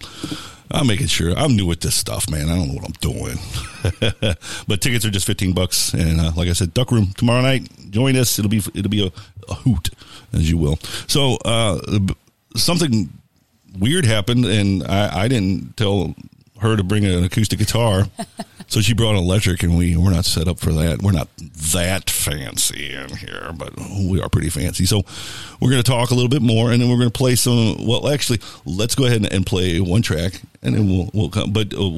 [0.69, 1.33] I'm making sure.
[1.35, 2.47] I'm new with this stuff, man.
[2.49, 4.35] I don't know what I'm doing.
[4.67, 5.93] but tickets are just 15 bucks.
[5.93, 7.67] And uh, like I said, Duck Room tomorrow night.
[7.89, 8.37] Join us.
[8.39, 9.11] It'll be it'll be a,
[9.51, 9.89] a hoot,
[10.31, 10.77] as you will.
[11.07, 11.79] So uh,
[12.55, 13.09] something
[13.79, 16.15] weird happened, and I, I didn't tell
[16.61, 18.05] her to bring an acoustic guitar.
[18.67, 21.01] so she brought an electric, and we we're not set up for that.
[21.01, 21.27] We're not
[21.73, 24.85] that fancy in here, but we are pretty fancy.
[24.85, 25.01] So
[25.59, 27.85] we're going to talk a little bit more, and then we're going to play some.
[27.85, 31.51] Well, actually, let's go ahead and, and play one track, and then we'll we'll come.
[31.51, 31.89] But uh,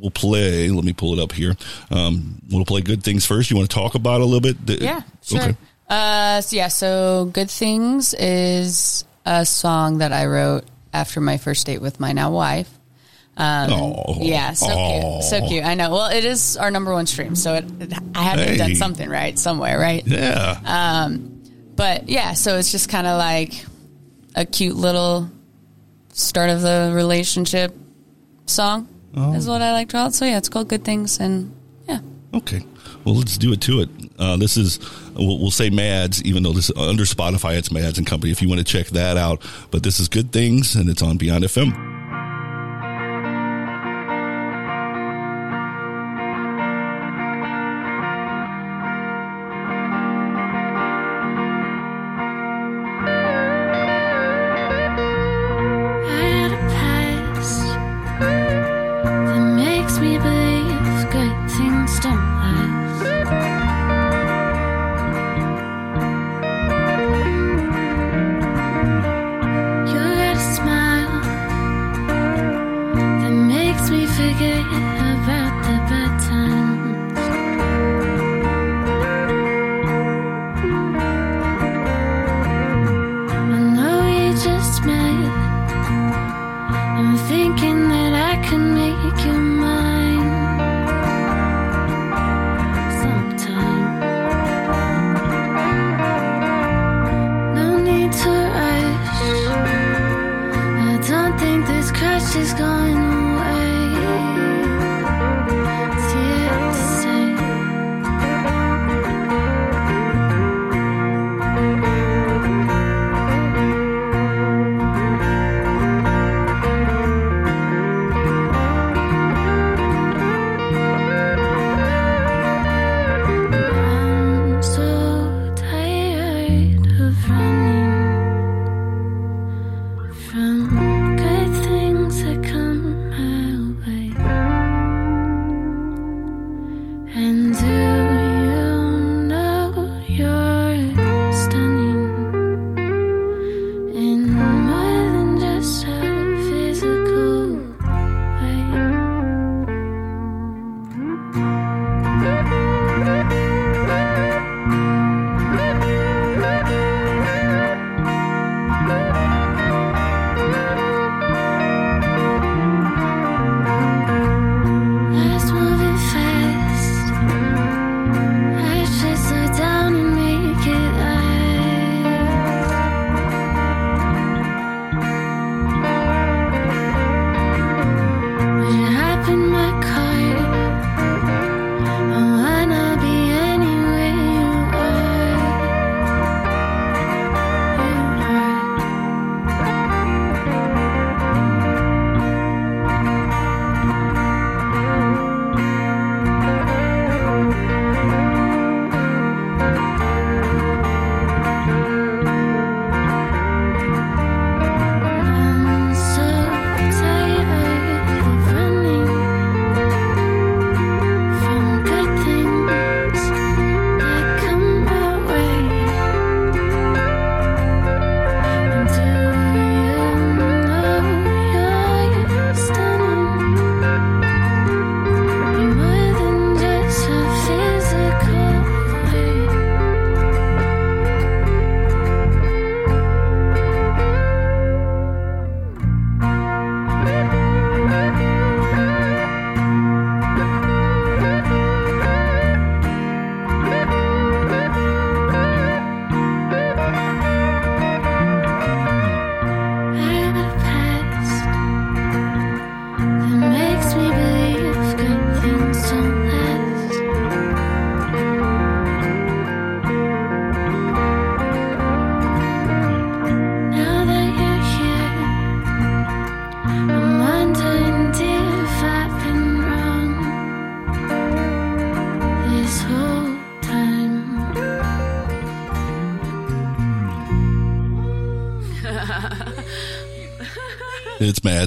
[0.00, 0.70] we'll play.
[0.70, 1.56] Let me pull it up here.
[1.90, 3.50] Um, we'll play good things first.
[3.50, 4.80] You want to talk about a little bit?
[4.80, 5.40] Yeah, sure.
[5.40, 5.56] Okay.
[5.88, 11.66] Uh, so yeah, so "Good Things" is a song that I wrote after my first
[11.66, 12.70] date with my now wife.
[13.36, 14.16] Um, Oh.
[14.20, 15.18] yeah, so Oh.
[15.20, 15.64] cute, so cute.
[15.64, 15.90] I know.
[15.92, 18.74] Well, it is our number one stream, so it, it- I had to have done
[18.74, 20.02] something right somewhere, right?
[20.06, 20.58] Yeah.
[20.64, 21.42] Um,
[21.76, 23.52] but yeah, so it's just kind of like
[24.34, 25.30] a cute little
[26.12, 27.76] start of the relationship
[28.46, 29.34] song Oh.
[29.34, 30.14] is what I like to call it.
[30.14, 31.52] So yeah, it's called "Good Things," and
[31.88, 32.00] yeah,
[32.34, 32.64] Okay.
[33.08, 33.88] Well, let's do it to it.
[34.18, 34.78] Uh, this is,
[35.14, 38.50] we'll, we'll say Mads, even though this under Spotify, it's Mads and Company if you
[38.50, 39.40] want to check that out.
[39.70, 41.72] But this is Good Things, and it's on Beyond FM.
[59.56, 62.77] Makes me believe good things don't last.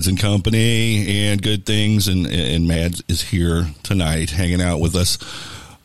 [0.02, 4.95] Mads and Company and good things, and and Mads is here tonight, hanging out with
[4.95, 5.20] us.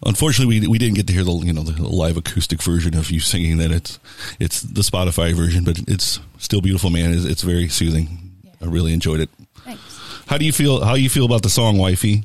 [0.06, 3.10] Unfortunately, we, we didn't get to hear the you know the live acoustic version of
[3.10, 3.70] you singing that.
[3.70, 3.98] It's
[4.40, 7.12] it's the Spotify version, but it's still beautiful, man.
[7.12, 8.32] It's, it's very soothing.
[8.62, 9.28] I really enjoyed it.
[9.56, 9.82] Thanks.
[10.26, 10.82] How do you feel?
[10.82, 12.24] How you feel about the song, wifey?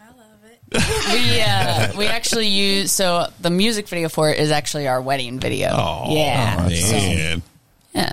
[0.00, 0.62] I love it.
[1.12, 5.38] We uh, we actually use so the music video for it is actually our wedding
[5.38, 5.68] video.
[5.70, 7.42] Oh, yeah, so- man.
[7.94, 8.12] yeah.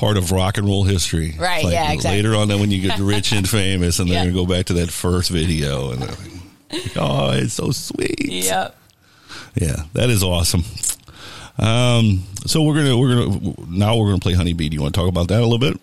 [0.00, 1.34] Part of rock and roll history.
[1.38, 2.22] Right, It's yeah, exactly.
[2.22, 4.64] Later on, then when you get rich and famous, and they're going to go back
[4.66, 8.18] to that first video, and they're like, oh, it's so sweet.
[8.18, 8.74] Yep.
[9.56, 10.64] Yeah, that is awesome.
[11.58, 14.70] Um, so we're gonna we're gonna now we're gonna play Honeybee.
[14.70, 15.78] Do you want to talk about that a little bit?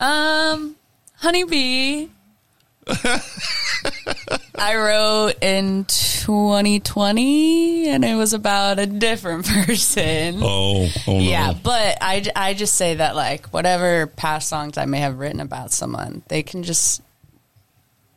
[0.00, 0.76] Um,
[1.14, 2.08] Honeybee.
[4.58, 10.40] I wrote in 2020, and it was about a different person.
[10.42, 11.18] Oh, oh no.
[11.18, 15.40] Yeah, but I, I just say that like whatever past songs I may have written
[15.40, 17.02] about someone, they can just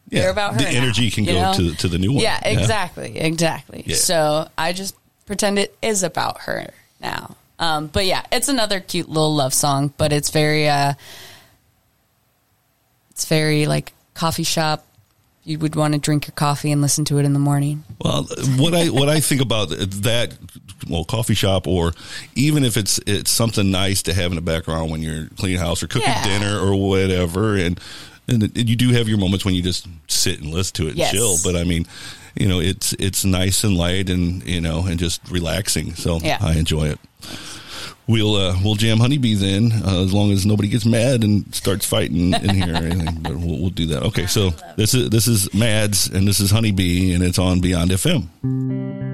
[0.09, 0.21] yeah.
[0.21, 0.59] they're about her.
[0.59, 1.53] The now, energy can go know?
[1.53, 2.21] to to the new one.
[2.21, 3.83] Yeah, exactly, exactly.
[3.85, 3.95] Yeah.
[3.95, 4.95] So I just
[5.25, 7.35] pretend it is about her now.
[7.57, 10.93] Um, but yeah, it's another cute little love song, but it's very uh,
[13.11, 14.85] it's very like coffee shop.
[15.45, 17.83] You would want to drink your coffee and listen to it in the morning.
[18.03, 18.23] Well,
[18.57, 20.37] what I what I think about that,
[20.87, 21.93] well, coffee shop, or
[22.35, 25.81] even if it's it's something nice to have in the background when you're cleaning house
[25.81, 26.23] or cooking Yeah.
[26.27, 27.79] dinner or whatever, and
[28.27, 30.97] and you do have your moments when you just sit and listen to it and
[30.99, 31.11] Yes.
[31.13, 31.37] chill.
[31.43, 31.87] But I mean,
[32.35, 35.95] you know, it's it's nice and light and you know and just relaxing.
[35.95, 36.37] So Yeah.
[36.41, 36.99] I enjoy it.
[38.09, 41.85] We'll uh, we'll jam Honeybee then, uh, as long as nobody gets mad and starts
[41.85, 43.21] fighting in here or anything.
[43.21, 44.01] But we'll, we'll do that.
[44.01, 47.91] Okay, so this is this is Mads and this is Honeybee and it's on Beyond
[47.91, 49.08] FM.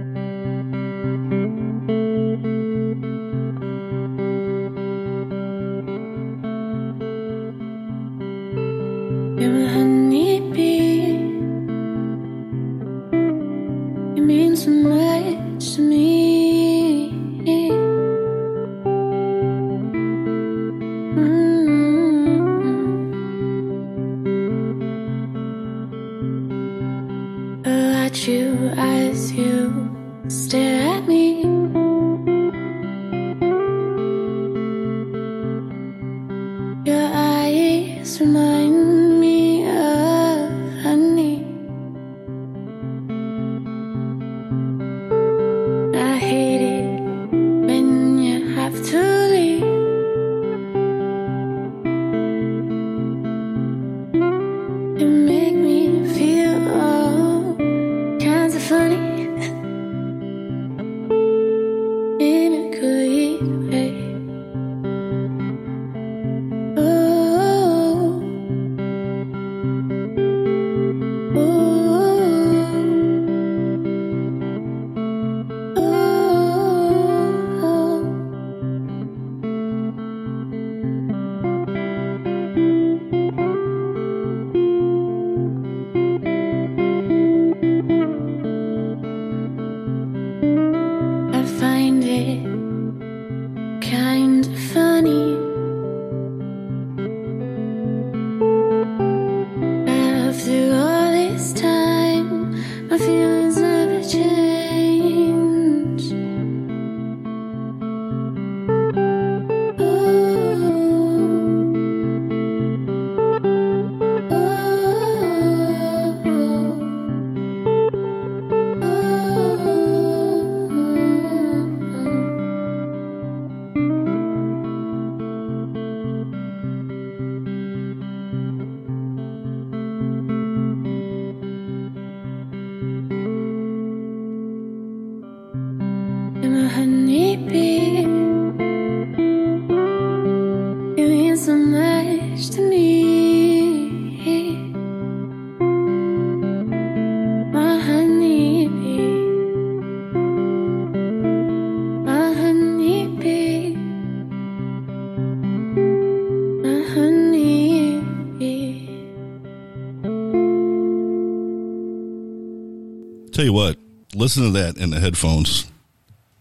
[163.35, 163.75] Tell you what,
[164.13, 165.69] listen to that in the headphones.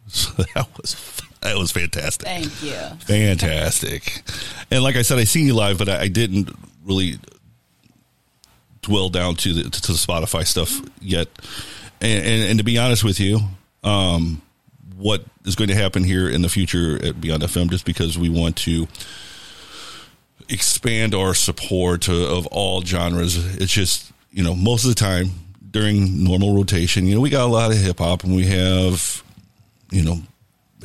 [0.54, 2.24] That was that was fantastic.
[2.24, 2.76] Thank you.
[3.00, 4.22] Fantastic.
[4.70, 6.50] And like I said, I seen you live, but I, I didn't
[6.84, 7.18] really
[8.82, 11.26] dwell down to the to the Spotify stuff yet.
[12.00, 13.40] And, and, and to be honest with you,
[13.82, 14.40] um,
[14.96, 18.28] what is going to happen here in the future at Beyond FM, just because we
[18.28, 18.86] want to
[20.48, 23.56] expand our support of all genres.
[23.60, 25.43] It's just you know most of the time
[25.74, 29.22] during normal rotation, you know, we got a lot of hip hop and we have
[29.90, 30.18] you know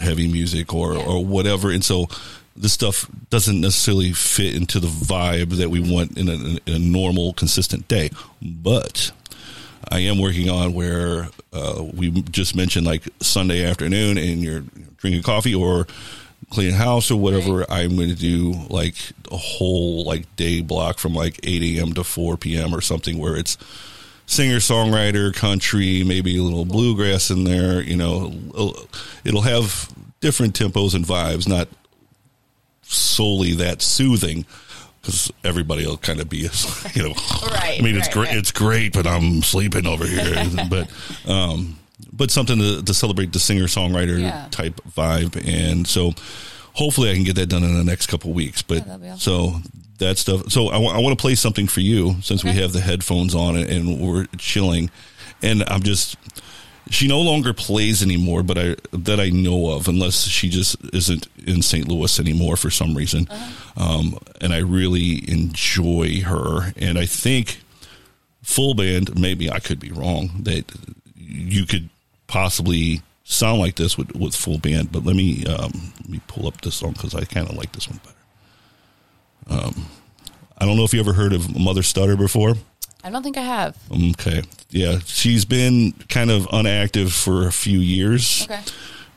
[0.01, 2.07] heavy music or or whatever, and so
[2.57, 6.33] this stuff doesn't necessarily fit into the vibe that we want in a,
[6.69, 8.09] in a normal, consistent day.
[8.41, 9.11] But
[9.89, 14.63] I am working on where uh, we just mentioned like Sunday afternoon and you're
[14.97, 15.87] drinking coffee or
[16.49, 17.65] cleaning house or whatever.
[17.71, 18.95] I'm going to do like
[19.31, 21.93] a whole like day block from like 8 a.m.
[21.93, 22.75] to 4 p.m.
[22.75, 23.57] or something where it's
[24.29, 28.31] singer songwriter country maybe a little bluegrass in there you know
[29.25, 31.67] it'll have different tempos and vibes not
[32.83, 34.45] solely that soothing
[35.01, 36.37] because everybody will kind of be
[36.93, 37.13] you know
[37.51, 38.37] Right, i mean it's right, great right.
[38.37, 40.89] it's great but i'm sleeping over here but
[41.27, 41.79] um
[42.13, 44.47] but something to, to celebrate the singer songwriter Yeah.
[44.51, 46.11] type vibe and so
[46.73, 49.17] hopefully i can get that done in the next couple weeks but that'd awesome.
[49.19, 49.53] so
[49.99, 53.35] that stuff so i, want to play something for you since we have the headphones
[53.35, 54.89] on and, we're chilling
[55.41, 56.15] and i'm just
[56.89, 61.27] she no longer plays anymore, but I that I know of, unless she just isn't
[61.45, 61.87] in St.
[61.87, 63.27] Louis anymore for some reason.
[63.77, 67.61] Um, and I really enjoy her, and I think
[68.41, 69.19] full band.
[69.19, 70.71] Maybe I could be wrong that
[71.15, 71.89] you could
[72.27, 74.91] possibly sound like this with with full band.
[74.91, 77.71] But let me um, let me pull up this song because I kind of like
[77.73, 78.15] this one better.
[79.49, 79.85] Um,
[80.57, 82.55] I don't know if you ever heard of Mother Stutter before.
[83.03, 83.77] I don't think I have.
[83.91, 84.43] Okay.
[84.69, 84.99] Yeah.
[85.05, 88.43] She's been kind of unactive for a few years.
[88.43, 88.59] Okay.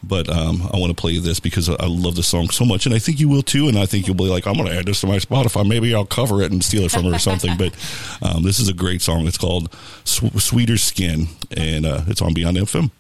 [0.05, 2.95] But um, I want to play this because I love the song so much, and
[2.95, 3.69] I think you will too.
[3.69, 5.67] And I think you'll be like, "I'm going to add this to my Spotify.
[5.67, 7.73] Maybe I'll cover it and steal it from her or something." But
[8.21, 9.29] um, this is a great song.
[9.29, 9.73] It's called
[10.05, 12.91] "Sweeter Skin," and uh, it's on Beyond FM.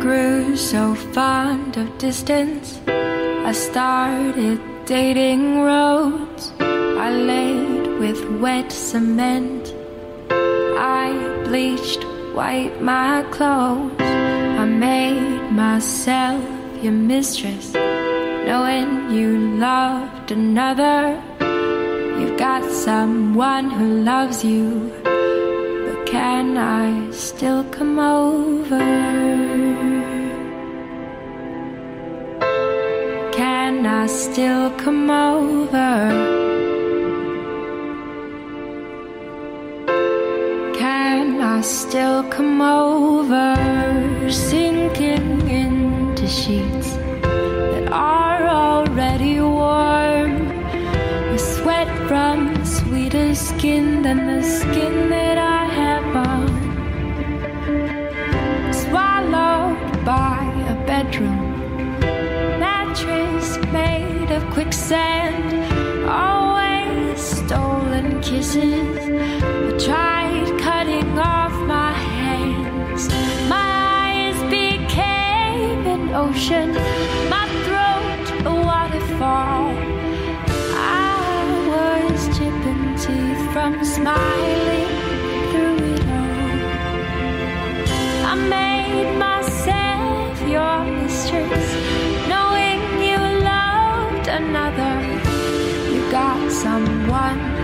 [0.00, 2.80] Grew so fond of distance.
[2.86, 6.52] I started dating roads.
[6.60, 9.74] I laid with wet cement.
[10.30, 14.00] I bleached white my clothes.
[14.00, 16.44] I made myself
[16.82, 17.72] your mistress.
[17.74, 21.22] Knowing you loved another.
[22.18, 24.92] You've got someone who loves you.
[25.04, 29.45] But can I still come over?
[34.16, 36.08] Still come over?
[40.78, 43.54] Can I still come over?
[44.30, 50.48] Sinking into sheets that are already warm.
[51.30, 55.35] With sweat from sweeter skin than the skin that
[64.28, 66.08] made of quicksand.
[66.08, 68.98] Always stolen kisses.
[69.42, 73.08] I tried cutting off my hands.
[73.48, 73.66] My
[74.04, 76.72] eyes became an ocean.
[77.30, 79.72] My throat a waterfall.
[80.74, 81.08] I
[81.70, 84.55] was chipping teeth from smiling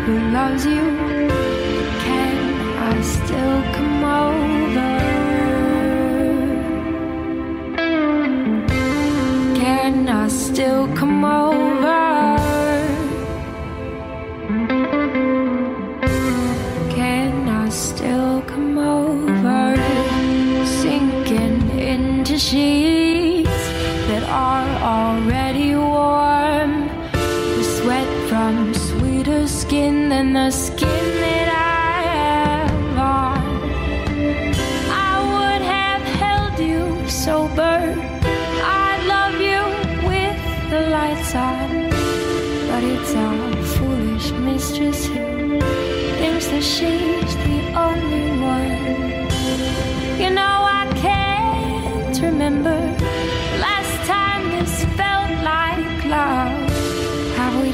[0.05, 0.85] who loves you.
[2.05, 2.37] Can
[2.91, 3.72] I still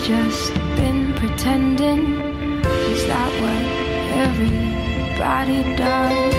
[0.09, 2.03] just been pretending?
[2.65, 3.65] Is that what
[4.25, 6.35] everybody does?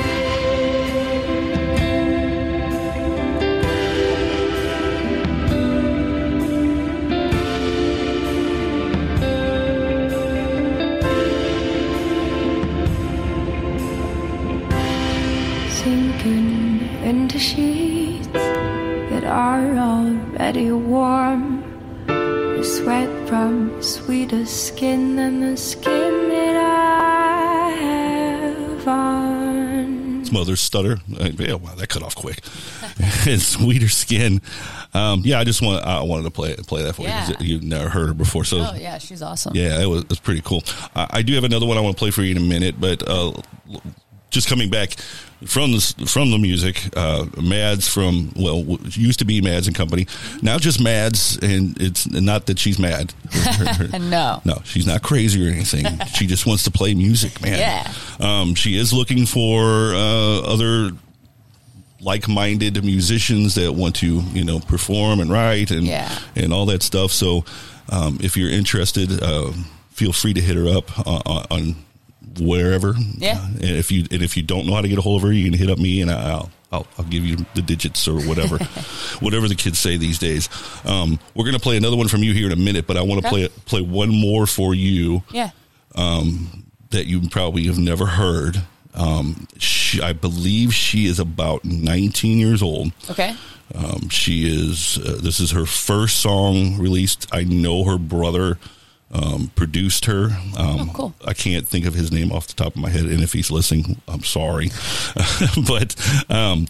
[15.78, 21.62] Sinking into sheets that are already warm,
[22.08, 30.22] the sweat from sweeter skin than the skin that I have on.
[30.22, 30.98] It's Mother's Stutter.
[31.20, 32.40] Uh, yeah, wow, that cut off quick.
[33.28, 34.42] and Sweeter Skin.
[34.94, 37.36] Um, yeah, I just want I wanted to play play that for you 'cause Yeah.
[37.40, 38.44] you've never heard her before.
[38.44, 39.56] So Oh yeah, she's awesome.
[39.56, 40.64] Yeah, it was, it was pretty cool.
[40.96, 42.76] I, I do have another one I want to play for you in a minute,
[42.80, 43.32] but uh,
[44.30, 44.92] just coming back
[45.46, 50.06] from the from the music, uh, Mads from well used to be Mads and Company,
[50.42, 53.14] now just Mads, and it's not that she's mad.
[54.02, 54.42] no.
[54.46, 55.86] No, she's not crazy or anything.
[56.16, 57.58] she just wants to play music, man.
[57.58, 57.94] Yeah.
[58.20, 60.92] Um, she is looking for uh, other
[62.02, 66.18] like-minded musicians that want to, you know, perform and write and Yeah.
[66.36, 67.12] and all that stuff.
[67.12, 67.44] So,
[67.90, 69.52] um, if you're interested, uh,
[69.92, 71.76] feel free to hit her up on, on, on
[72.40, 72.94] wherever.
[73.18, 73.44] Yeah.
[73.46, 75.34] And if you and if you don't know how to get a hold of her,
[75.34, 76.50] you can hit up me and I'll.
[76.72, 78.58] I'll, I'll give you the digits or whatever,
[79.22, 80.50] whatever the kids say these days.
[80.86, 83.02] Um, we're going to play another one from you here in a minute, but I
[83.02, 85.50] want to play play one more for you Yeah.
[85.96, 88.62] um, that you probably have never heard.
[88.94, 92.92] Um, she, I believe she is about 19 years old.
[93.10, 93.36] Okay.
[93.74, 95.00] Um, she is.
[95.00, 97.28] Uh, this is her first song released.
[97.32, 98.60] I know her brother
[99.12, 100.26] um, produced her.
[100.58, 101.14] Um, Oh, cool.
[101.26, 103.50] I can't think of his name off the top of my head, and if he's
[103.52, 104.70] listening, I'm sorry.
[105.68, 105.96] but
[106.30, 106.68] um,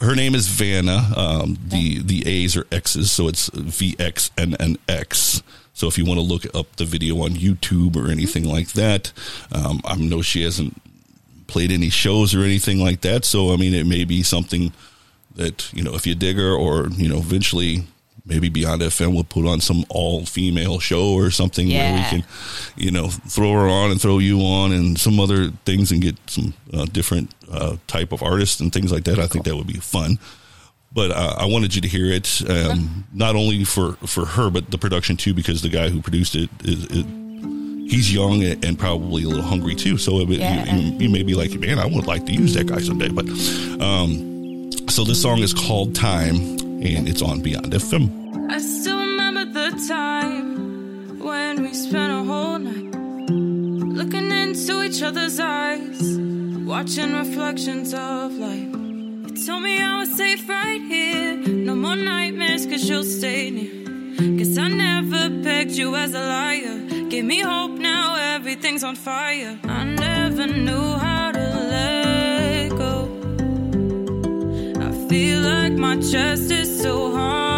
[0.00, 1.12] her name is Vanna.
[1.16, 5.42] Um, the the A's are X's, so it's V X N N X.
[5.74, 9.12] So if you want to look up the video on YouTube or anything like that,
[9.52, 10.80] um, I know she hasn't
[11.46, 13.24] played any shows or anything like that.
[13.24, 14.72] So I mean, it may be something
[15.36, 17.84] that you know if you dig her, or you know, eventually
[18.24, 22.24] maybe Beyond FM will put on some all female show or something where we can,
[22.76, 26.16] you know, throw her on and throw you on and some other things and get
[26.28, 29.18] some uh, different uh, type of artists and things like that.
[29.18, 30.18] I think that would be fun.
[30.94, 34.70] But uh, I wanted you to hear it, um, not only for, for her, but
[34.70, 36.84] the production too, because the guy who produced it is,
[37.90, 39.96] he's young and probably a little hungry too.
[39.98, 40.64] So it, Yeah.
[40.74, 43.08] you, you, you may be like, man, I would like to use that guy someday.
[43.08, 43.26] But
[43.80, 46.36] um, so this song is called Time,
[46.84, 48.50] and it's on Beyond FM.
[48.50, 52.94] I still remember the time when we spent a whole night
[53.98, 56.18] looking into each other's eyes,
[56.66, 58.72] watching reflections of life.
[59.30, 64.36] You told me I was safe right here, no more nightmares, cause you'll stay near.
[64.38, 67.08] Guess I never pegged you as a liar.
[67.08, 69.58] Give me hope now, everything's on fire.
[69.64, 73.08] I never knew how to let go.
[74.80, 77.51] I feel like my chest is so hollow.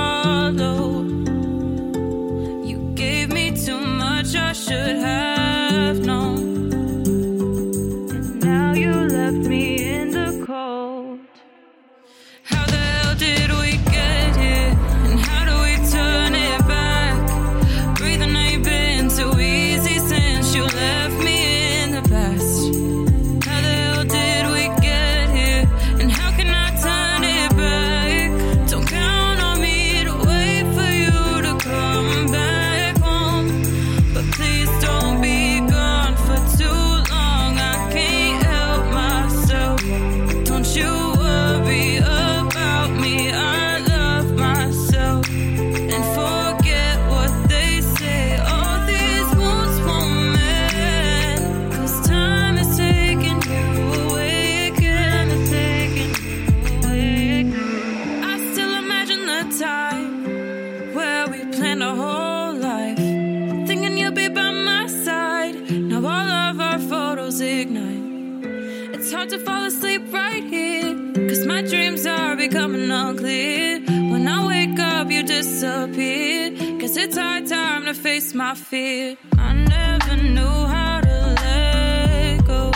[72.48, 73.80] Becoming unclear.
[74.12, 76.50] When I wake up, you disappear.
[76.78, 79.16] Guess it's high time to face my fear.
[79.38, 82.70] I never knew how to let go.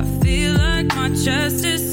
[0.00, 1.87] I feel like my chest is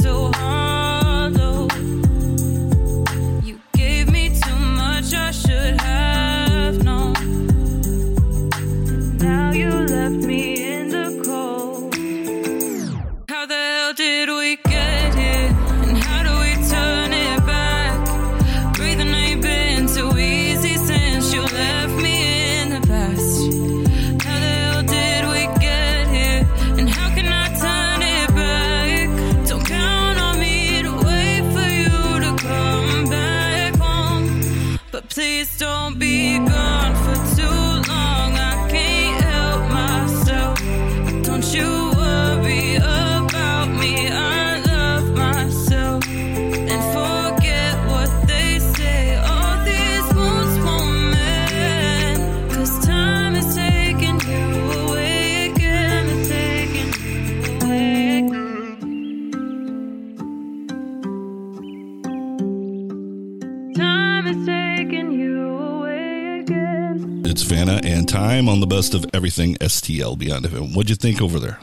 [68.76, 70.76] best of everything STL Beyond FM.
[70.76, 71.60] What'd you think over there?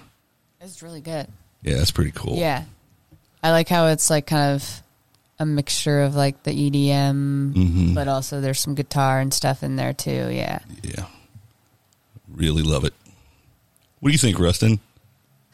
[0.60, 1.26] It's really good.
[1.62, 2.36] Yeah, that's pretty cool.
[2.36, 2.64] Yeah.
[3.42, 4.82] I like how it's like kind of
[5.38, 7.94] a mixture of like the EDM, Mhm.
[7.94, 10.30] but also there's some guitar and stuff in there too.
[10.30, 10.60] Yeah.
[10.82, 11.06] Yeah.
[12.32, 12.94] Really love it.
[14.00, 14.80] What do you think, Rustin?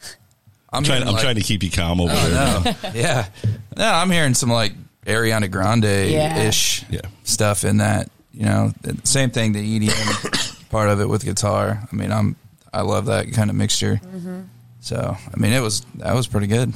[0.73, 1.01] I'm, trying.
[1.03, 2.29] I'm like- trying to keep you calm over Oh,
[2.63, 2.75] there.
[2.83, 2.89] no.
[2.99, 3.27] yeah.
[3.75, 4.73] No, I'm hearing some like
[5.05, 7.01] Ariana Grande ish Yeah.
[7.23, 8.09] stuff in that.
[8.31, 8.73] You know,
[9.03, 10.38] same thing, the EDM
[10.69, 11.87] part of it with guitar.
[11.91, 12.35] I mean, I'm
[12.73, 13.99] I love that kind of mixture.
[14.05, 14.45] Mhm.
[14.81, 16.73] So, I mean, it was that was pretty good.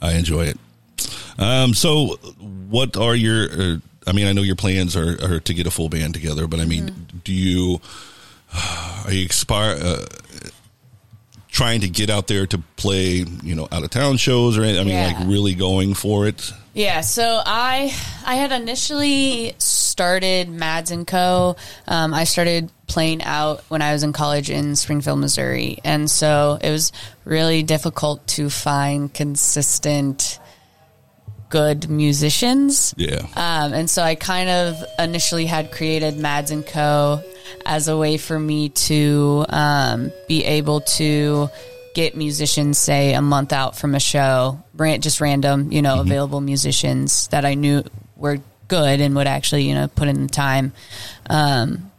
[0.00, 0.58] I enjoy it.
[1.38, 2.16] Um, so,
[2.70, 3.48] what are your?
[3.50, 3.76] Uh,
[4.06, 6.60] I mean, I know your plans are, are to get a full band together, but
[6.60, 7.18] I mean, Mm-hmm.
[7.24, 7.80] do you
[9.06, 10.04] are you expire uh,
[11.48, 13.24] trying to get out there to play?
[13.42, 14.80] You know, out of town shows, or anything?
[14.80, 15.18] I mean, Yeah.
[15.18, 16.52] like really going for it.
[16.74, 17.92] Yeah, so I
[18.24, 19.54] I had initially
[19.96, 21.56] started Mads and Co.
[21.88, 26.58] Um, I started playing out when I was in college in Springfield, Missouri, and so
[26.60, 26.92] it was
[27.24, 30.38] really difficult to find consistent
[31.48, 32.92] good musicians.
[32.98, 33.26] Yeah.
[33.36, 37.22] Um, and so I kind of initially had created Mads and Co.
[37.64, 41.48] as a way for me to um, be able to
[41.94, 44.62] get musicians, say, a month out from a show,
[45.00, 47.82] just random, you know, available musicians that I knew
[48.14, 50.72] were good and would actually, you know, put in the time.
[51.28, 51.90] Um,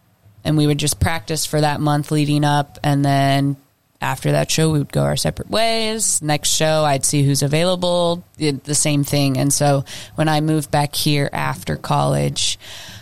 [0.43, 2.79] and we would just practice for that month leading up.
[2.83, 3.57] And then
[4.01, 6.21] after that show we would go our separate ways.
[6.21, 9.37] Next show i'd see who's available the same thing.
[9.37, 9.85] And so
[10.15, 12.59] when i moved back here after college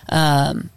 [0.10, 0.70] um,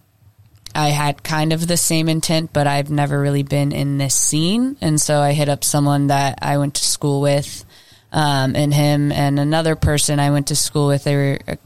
[0.75, 4.77] i had kind of the same intent but i've never really been in this scene.
[4.81, 7.65] And so i hit up someone that i went to school with
[8.11, 11.05] um, and him and another person i went to school with.
[11.05, 11.59] They were a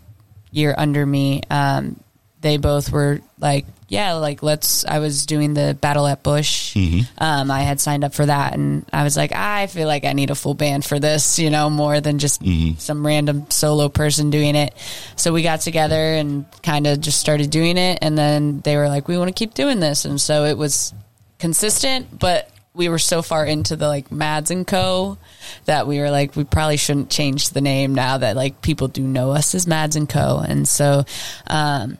[0.53, 1.99] year under me um,
[2.41, 6.75] they both were like yeah like let's i was doing the battle at bush.
[7.19, 10.13] Um, i had signed up for that and i was like i feel like i
[10.13, 12.43] need a full band for this you know more than just
[12.79, 14.75] some random solo person doing it.
[15.17, 18.89] So we got together and kind of just started doing it and then they were
[18.89, 20.05] like we want to keep doing this.
[20.05, 20.93] And so it was
[21.39, 25.19] consistent but we were so far into the like mads and co
[25.67, 29.03] that we were like we probably shouldn't change the name now that like people do
[29.03, 31.05] know us as mads and co and so
[31.49, 31.99] um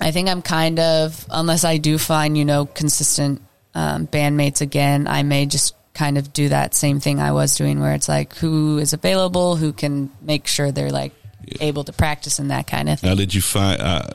[0.00, 3.40] I think I'm kind of, unless I do find, you know, consistent
[3.74, 7.80] um, bandmates again, I may just kind of do that same thing I was doing
[7.80, 11.12] where it's like who is available, who can make sure they're like
[11.60, 13.10] able to practice and that kind of thing.
[13.10, 13.80] Now, did you find?
[13.80, 14.08] Uh,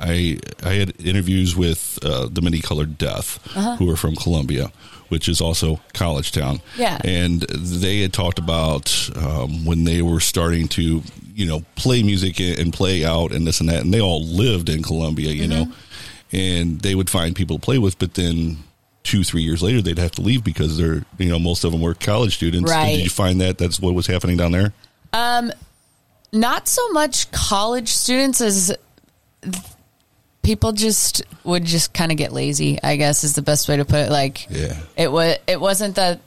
[0.00, 3.76] I I had interviews with uh, the Many Colored Death, Uh-huh.
[3.76, 4.72] who are from Columbia,
[5.08, 6.60] which is also college town.
[6.76, 6.98] Yeah.
[7.04, 11.02] and they had talked about um, when they were starting to,
[11.34, 14.68] you know, play music and play out and this and that, and they all lived
[14.68, 16.36] in Columbia, you know, Mm-hmm.
[16.36, 18.56] and they would find people to play with, but then.
[19.02, 21.80] Two three years later, they'd have to leave because they're you know most of them
[21.80, 22.70] were college students.
[22.70, 22.96] Right.
[22.96, 24.74] Did you find that that's what was happening down there?
[25.14, 25.50] Um,
[26.32, 28.70] not so much college students as
[30.42, 32.78] people just would just kind of get lazy.
[32.82, 34.10] I guess is the best way to put it.
[34.10, 34.76] Like, Yeah.
[34.96, 35.36] it was.
[35.46, 36.20] It wasn't that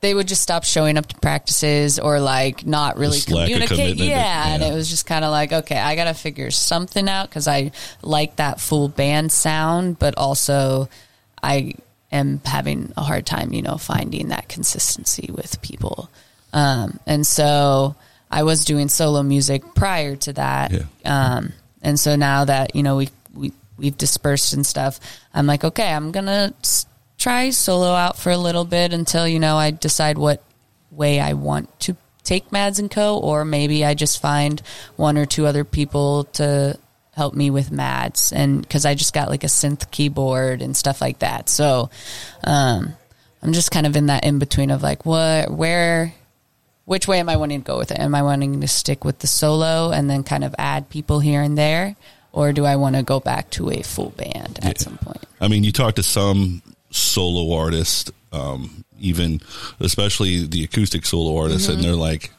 [0.00, 3.68] they would just stop showing up to practices or like not really Just communicate.
[3.68, 7.08] commitment, Yeah, and it was just kind of like, okay, I got to figure something
[7.08, 7.70] out because I
[8.02, 10.88] like that full band sound, but also
[11.40, 11.74] I
[12.10, 16.10] am having a hard time, you know, finding that consistency with people.
[16.52, 17.94] Um, and so
[18.28, 20.72] I was doing solo music prior to that.
[21.04, 25.00] Um, and so now that, you know, we, we, we've dispersed and stuff,
[25.34, 26.54] I'm like, okay, I'm to
[27.18, 30.42] try solo out for a little bit until, you know, I decide what
[30.90, 33.18] way I want to take Mads and Co.
[33.18, 34.60] Or maybe I just find
[34.96, 36.78] one or two other people to
[37.14, 38.32] help me with Mads.
[38.32, 41.48] And cause I just got like a synth keyboard and stuff like that.
[41.48, 41.90] So,
[42.44, 42.94] um,
[43.42, 46.14] I'm just kind of in that in between of like, what, where,
[46.84, 47.98] which way am I wanting to go with it?
[47.98, 51.42] Am I wanting to stick with the solo and then kind of add people here
[51.42, 51.96] and there?
[52.32, 55.22] Or do I want to go back to a full band at some point?
[55.40, 59.40] I mean, you talk to some solo artists, um, even
[59.80, 61.74] especially the acoustic solo artists, Mhm.
[61.74, 62.30] and they're like,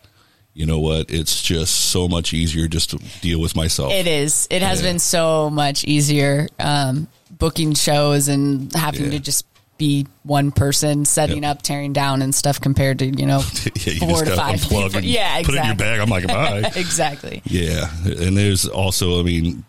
[0.56, 1.10] you know what?
[1.12, 3.92] It's just so much easier just to deal with myself.
[3.92, 4.48] It is.
[4.50, 4.90] It has Yeah.
[4.90, 9.12] been so much easier um, booking shows and having Yeah.
[9.12, 9.46] to just
[9.80, 13.44] be one person setting up, tearing down, and stuff compared to you know
[13.86, 14.84] Yeah, you four to five people.
[14.96, 15.44] and Yeah, exactly.
[15.44, 16.00] put it in your bag.
[16.00, 16.72] I'm like, bye.
[16.76, 17.42] exactly.
[17.46, 19.66] Yeah, and there's also, I mean,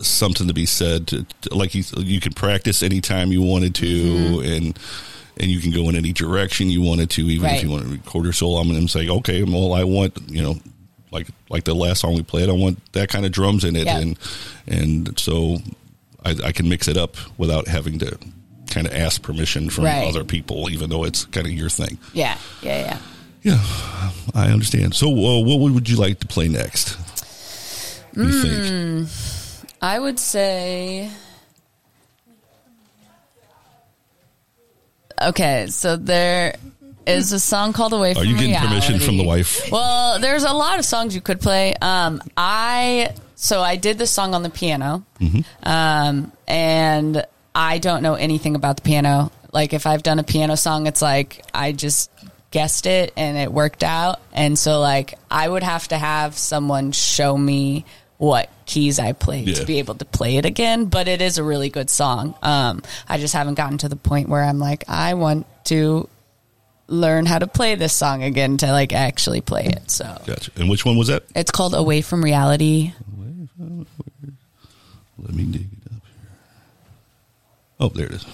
[0.00, 1.26] something to be said.
[1.50, 4.52] Like you, you could practice anytime you wanted to, Mm-hmm.
[4.52, 4.78] and
[5.40, 7.56] and you can go in any direction you wanted to, even Right.
[7.58, 8.58] if you want to record your solo.
[8.60, 10.56] I'm going to say, okay, well, I want you know,
[11.12, 13.86] like like the last song we played, I want that kind of drums in it,
[13.86, 13.98] Yeah.
[13.98, 14.18] and
[14.66, 15.58] and so
[16.24, 18.18] I, I can mix it up without having to
[18.68, 20.06] kind of ask permission from Right.
[20.08, 21.98] other people, even though it's kind of your thing.
[22.12, 22.98] Yeah, yeah, yeah.
[23.44, 23.64] Yeah,
[24.34, 24.94] I understand.
[24.96, 26.98] So, uh, what would you like to play next?
[28.16, 29.08] You think?
[29.80, 31.10] I would say.
[35.20, 36.54] Okay, so there
[37.06, 39.70] is a song called "Away from Are you getting permission from the wife?
[39.70, 41.74] Well, there's a lot of songs you could play.
[41.80, 45.68] Um, I so I did this song on the piano, Mm-hmm.
[45.68, 47.24] um, and
[47.54, 49.32] I don't know anything about the piano.
[49.52, 52.10] Like if I've done a piano song, it's like I just
[52.50, 54.20] guessed it and it worked out.
[54.32, 57.84] And so like I would have to have someone show me
[58.18, 59.54] what keys I play Yeah.
[59.54, 60.84] to be able to play it again.
[60.86, 62.34] But it is a really good song.
[62.42, 66.08] Um, I just haven't gotten to the point where I'm like I want to
[66.88, 69.90] learn how to play this song again to like actually play it.
[69.90, 70.50] So Gotcha.
[70.56, 71.24] And which one was that?
[71.34, 72.92] it's called Away from Reality.
[75.18, 76.30] Let me dig it up here.
[77.80, 78.26] Oh, there it is.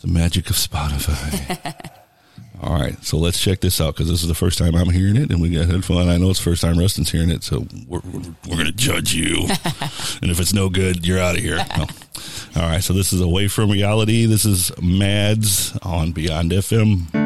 [0.00, 1.74] The magic of Spotify.
[2.64, 5.16] All right, so let's check this out because this is the first time I'm hearing
[5.16, 6.08] it, and we got headphone.
[6.08, 8.72] I know it's the first time Rustin's hearing it, so we're we're, we're going to
[8.72, 9.36] judge you.
[10.22, 11.58] and if it's no good, you're out of here.
[11.76, 11.86] No.
[12.56, 14.24] All right, so this is away from reality.
[14.24, 17.23] This is Mads on Beyond FM.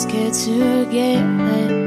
[0.00, 1.79] Scared to get let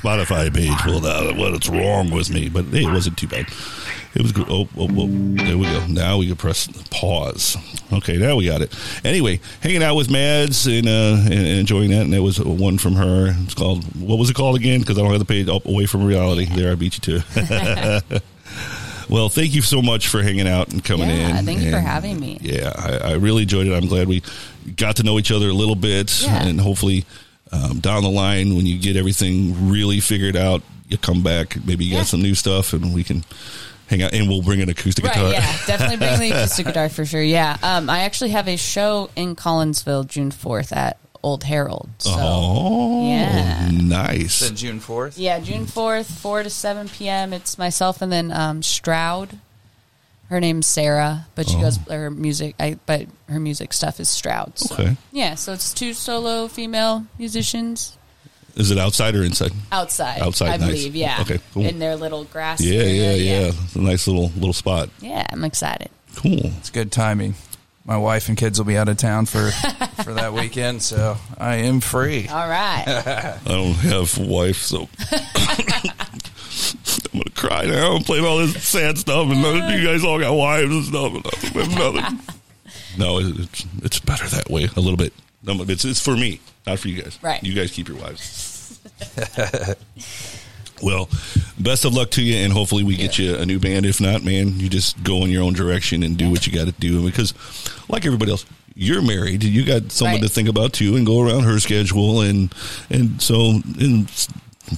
[0.00, 1.36] Spotify page pulled out.
[1.36, 2.48] What's wrong with me?
[2.48, 3.46] But hey, it wasn't too bad.
[4.14, 4.46] It was good.
[4.48, 5.86] Oh, oh, oh, there we go.
[5.88, 7.56] Now we can press pause.
[7.92, 8.74] Okay, now we got it.
[9.04, 12.02] Anyway, hanging out with Mads and, uh, and, and enjoying that.
[12.02, 13.34] And that was one from her.
[13.44, 14.80] It's called, what was it called again?
[14.80, 16.46] Because I don't have the page up away from reality.
[16.46, 18.02] There, I beat you to
[19.10, 21.44] well, thank you so much for hanging out and coming Yeah, in.
[21.46, 22.38] thank you for having me.
[22.40, 23.72] Yeah, I, I really enjoyed it.
[23.74, 24.22] I'm glad we
[24.76, 26.42] got to know each other a little bit, Yeah.
[26.46, 27.04] and hopefully
[27.52, 31.56] um, down the line when you get everything really figured out, you come back.
[31.64, 32.00] Maybe you Yeah.
[32.00, 33.24] got some new stuff, and we can
[33.88, 34.12] hang out.
[34.14, 35.30] And we'll bring an acoustic Right, guitar.
[35.32, 37.22] yeah, definitely bring the acoustic guitar for sure.
[37.22, 41.88] Yeah, um, I actually have a show in Collinsville June fourth at Old Herald.
[41.98, 43.68] So oh, Yeah.
[43.72, 44.48] nice.
[44.50, 45.18] June fourth.
[45.18, 47.32] yeah, June fourth, four to seven p.m.
[47.32, 49.38] It's myself and then um, Stroud.
[50.28, 51.60] Her name's Sarah, but she Oh.
[51.60, 52.54] goes her music.
[52.58, 54.58] I but her music stuff is Stroud.
[54.58, 54.74] So.
[54.74, 54.96] Okay.
[55.12, 57.96] Yeah, so it's two solo female musicians
[58.56, 59.52] Is it outside or inside?
[59.70, 60.20] outside.
[60.20, 60.66] Outside, I nice.
[60.68, 60.96] believe.
[60.96, 61.18] Yeah.
[61.20, 61.64] Okay, cool.
[61.64, 62.60] In their little grass.
[62.60, 63.52] Yeah, area, yeah, yeah.
[63.64, 64.88] It's a nice little little spot.
[65.00, 65.90] Yeah, I'm excited.
[66.16, 66.40] Cool.
[66.58, 67.34] It's good timing.
[67.84, 69.50] my wife and kids will be out of town for
[70.02, 72.26] for that weekend, so I am free.
[72.26, 72.82] All right.
[72.88, 74.88] I don't have wife, so
[77.16, 77.96] I'm gonna cry now.
[77.96, 80.84] I'm playing all this sad stuff, and none of you guys all got wives and
[80.84, 81.14] stuff.
[81.14, 82.20] And I have nothing.
[82.98, 85.12] No, it's it's better that way a little bit.
[85.42, 87.18] No, It's it's for me, not for you guys.
[87.22, 87.42] Right.
[87.44, 88.80] You guys keep your wives.
[90.82, 91.08] well,
[91.58, 93.86] best of luck to you, and hopefully we get you a new band.
[93.86, 96.66] If not, man, you just go in your own direction and do what you got
[96.66, 97.04] to do.
[97.04, 97.34] Because,
[97.88, 98.44] like everybody else,
[98.74, 99.42] you're married.
[99.44, 100.22] You got someone Right.
[100.22, 102.52] to think about too, and go around her schedule, and
[102.90, 104.28] and so and s-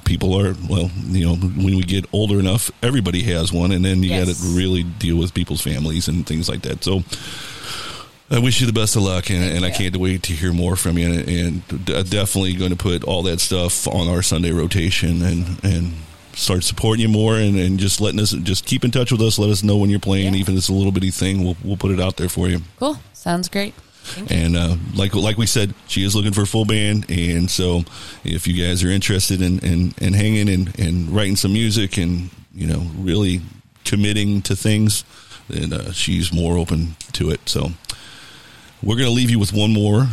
[0.04, 4.02] people are well, you know, when we get older enough, everybody has one, and then
[4.02, 6.84] you got to really deal with people's families and things like that.
[6.84, 7.02] So.
[8.30, 10.76] I wish you the best of luck, and, and I can't wait to hear more
[10.76, 11.10] from you.
[11.10, 15.64] And d- uh, definitely going to put all that stuff on our Sunday rotation and
[15.64, 15.94] and
[16.34, 19.38] start supporting you more, and, and just letting us just keep in touch with us.
[19.38, 21.42] Let us know when you're playing, even if it's a little bitty thing.
[21.42, 22.60] We'll we'll put it out there for you.
[22.78, 22.98] Cool.
[23.14, 23.72] Sounds great.
[24.30, 27.82] And uh, like like we said, she is looking for a full band, and so
[28.24, 32.30] if you guys are interested in in, in hanging and, and writing some music and
[32.54, 33.40] you know really
[33.84, 35.04] committing to things,
[35.48, 37.48] then uh, she's more open to it.
[37.48, 37.70] So
[38.82, 40.06] we're going to leave you with one more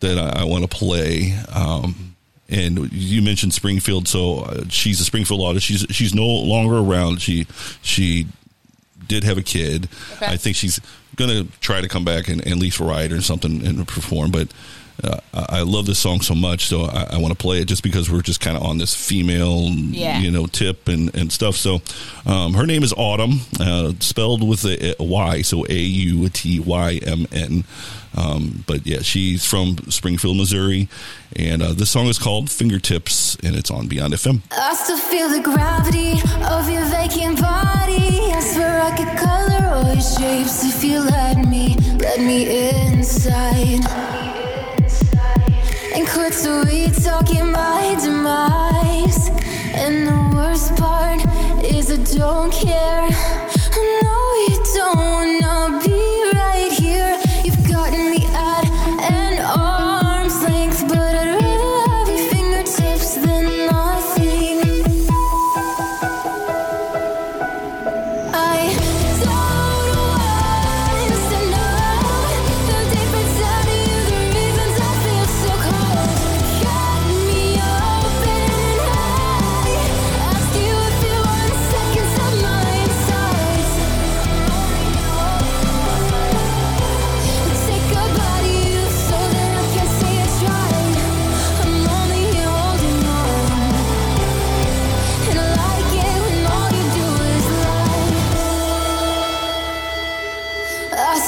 [0.00, 1.34] that I, I want to play.
[1.54, 2.16] Um,
[2.48, 5.66] and you mentioned Springfield, so uh, she's a Springfield artist.
[5.66, 7.22] She's she's no longer around.
[7.22, 7.46] She
[7.80, 8.26] she
[9.06, 9.88] did have a kid.
[10.14, 10.26] Okay.
[10.26, 10.80] I think she's
[11.26, 14.30] going to try to come back and at least write or something and perform.
[14.32, 14.48] But
[15.04, 17.66] uh, I I love this song so much, so I, I want to play it
[17.68, 20.18] just because we're just kind of on this female, Yeah.
[20.20, 21.56] you know, tip and, and stuff.
[21.56, 21.80] So
[22.26, 26.60] um, her name is Autumn, uh, spelled with a, a Y, so A U T
[26.60, 27.64] Y M N.
[28.16, 30.88] Um, but yeah, she's from Springfield, Missouri,
[31.36, 34.42] and uh, this song is called Fingertips, and it's on Beyond FM.
[34.50, 36.12] I still feel the gravity
[36.48, 38.32] of your vacant body.
[38.32, 43.86] I swear I could color all your shapes if you let me, let me inside.
[45.94, 46.32] And quit
[47.02, 49.28] talking my demise.
[49.74, 51.20] And the worst part
[51.64, 53.08] is I don't care.
[54.40, 55.89] You don't wanna be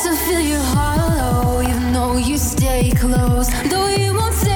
[0.03, 4.52] to feel your hollow, even though you stay close, though you won't say.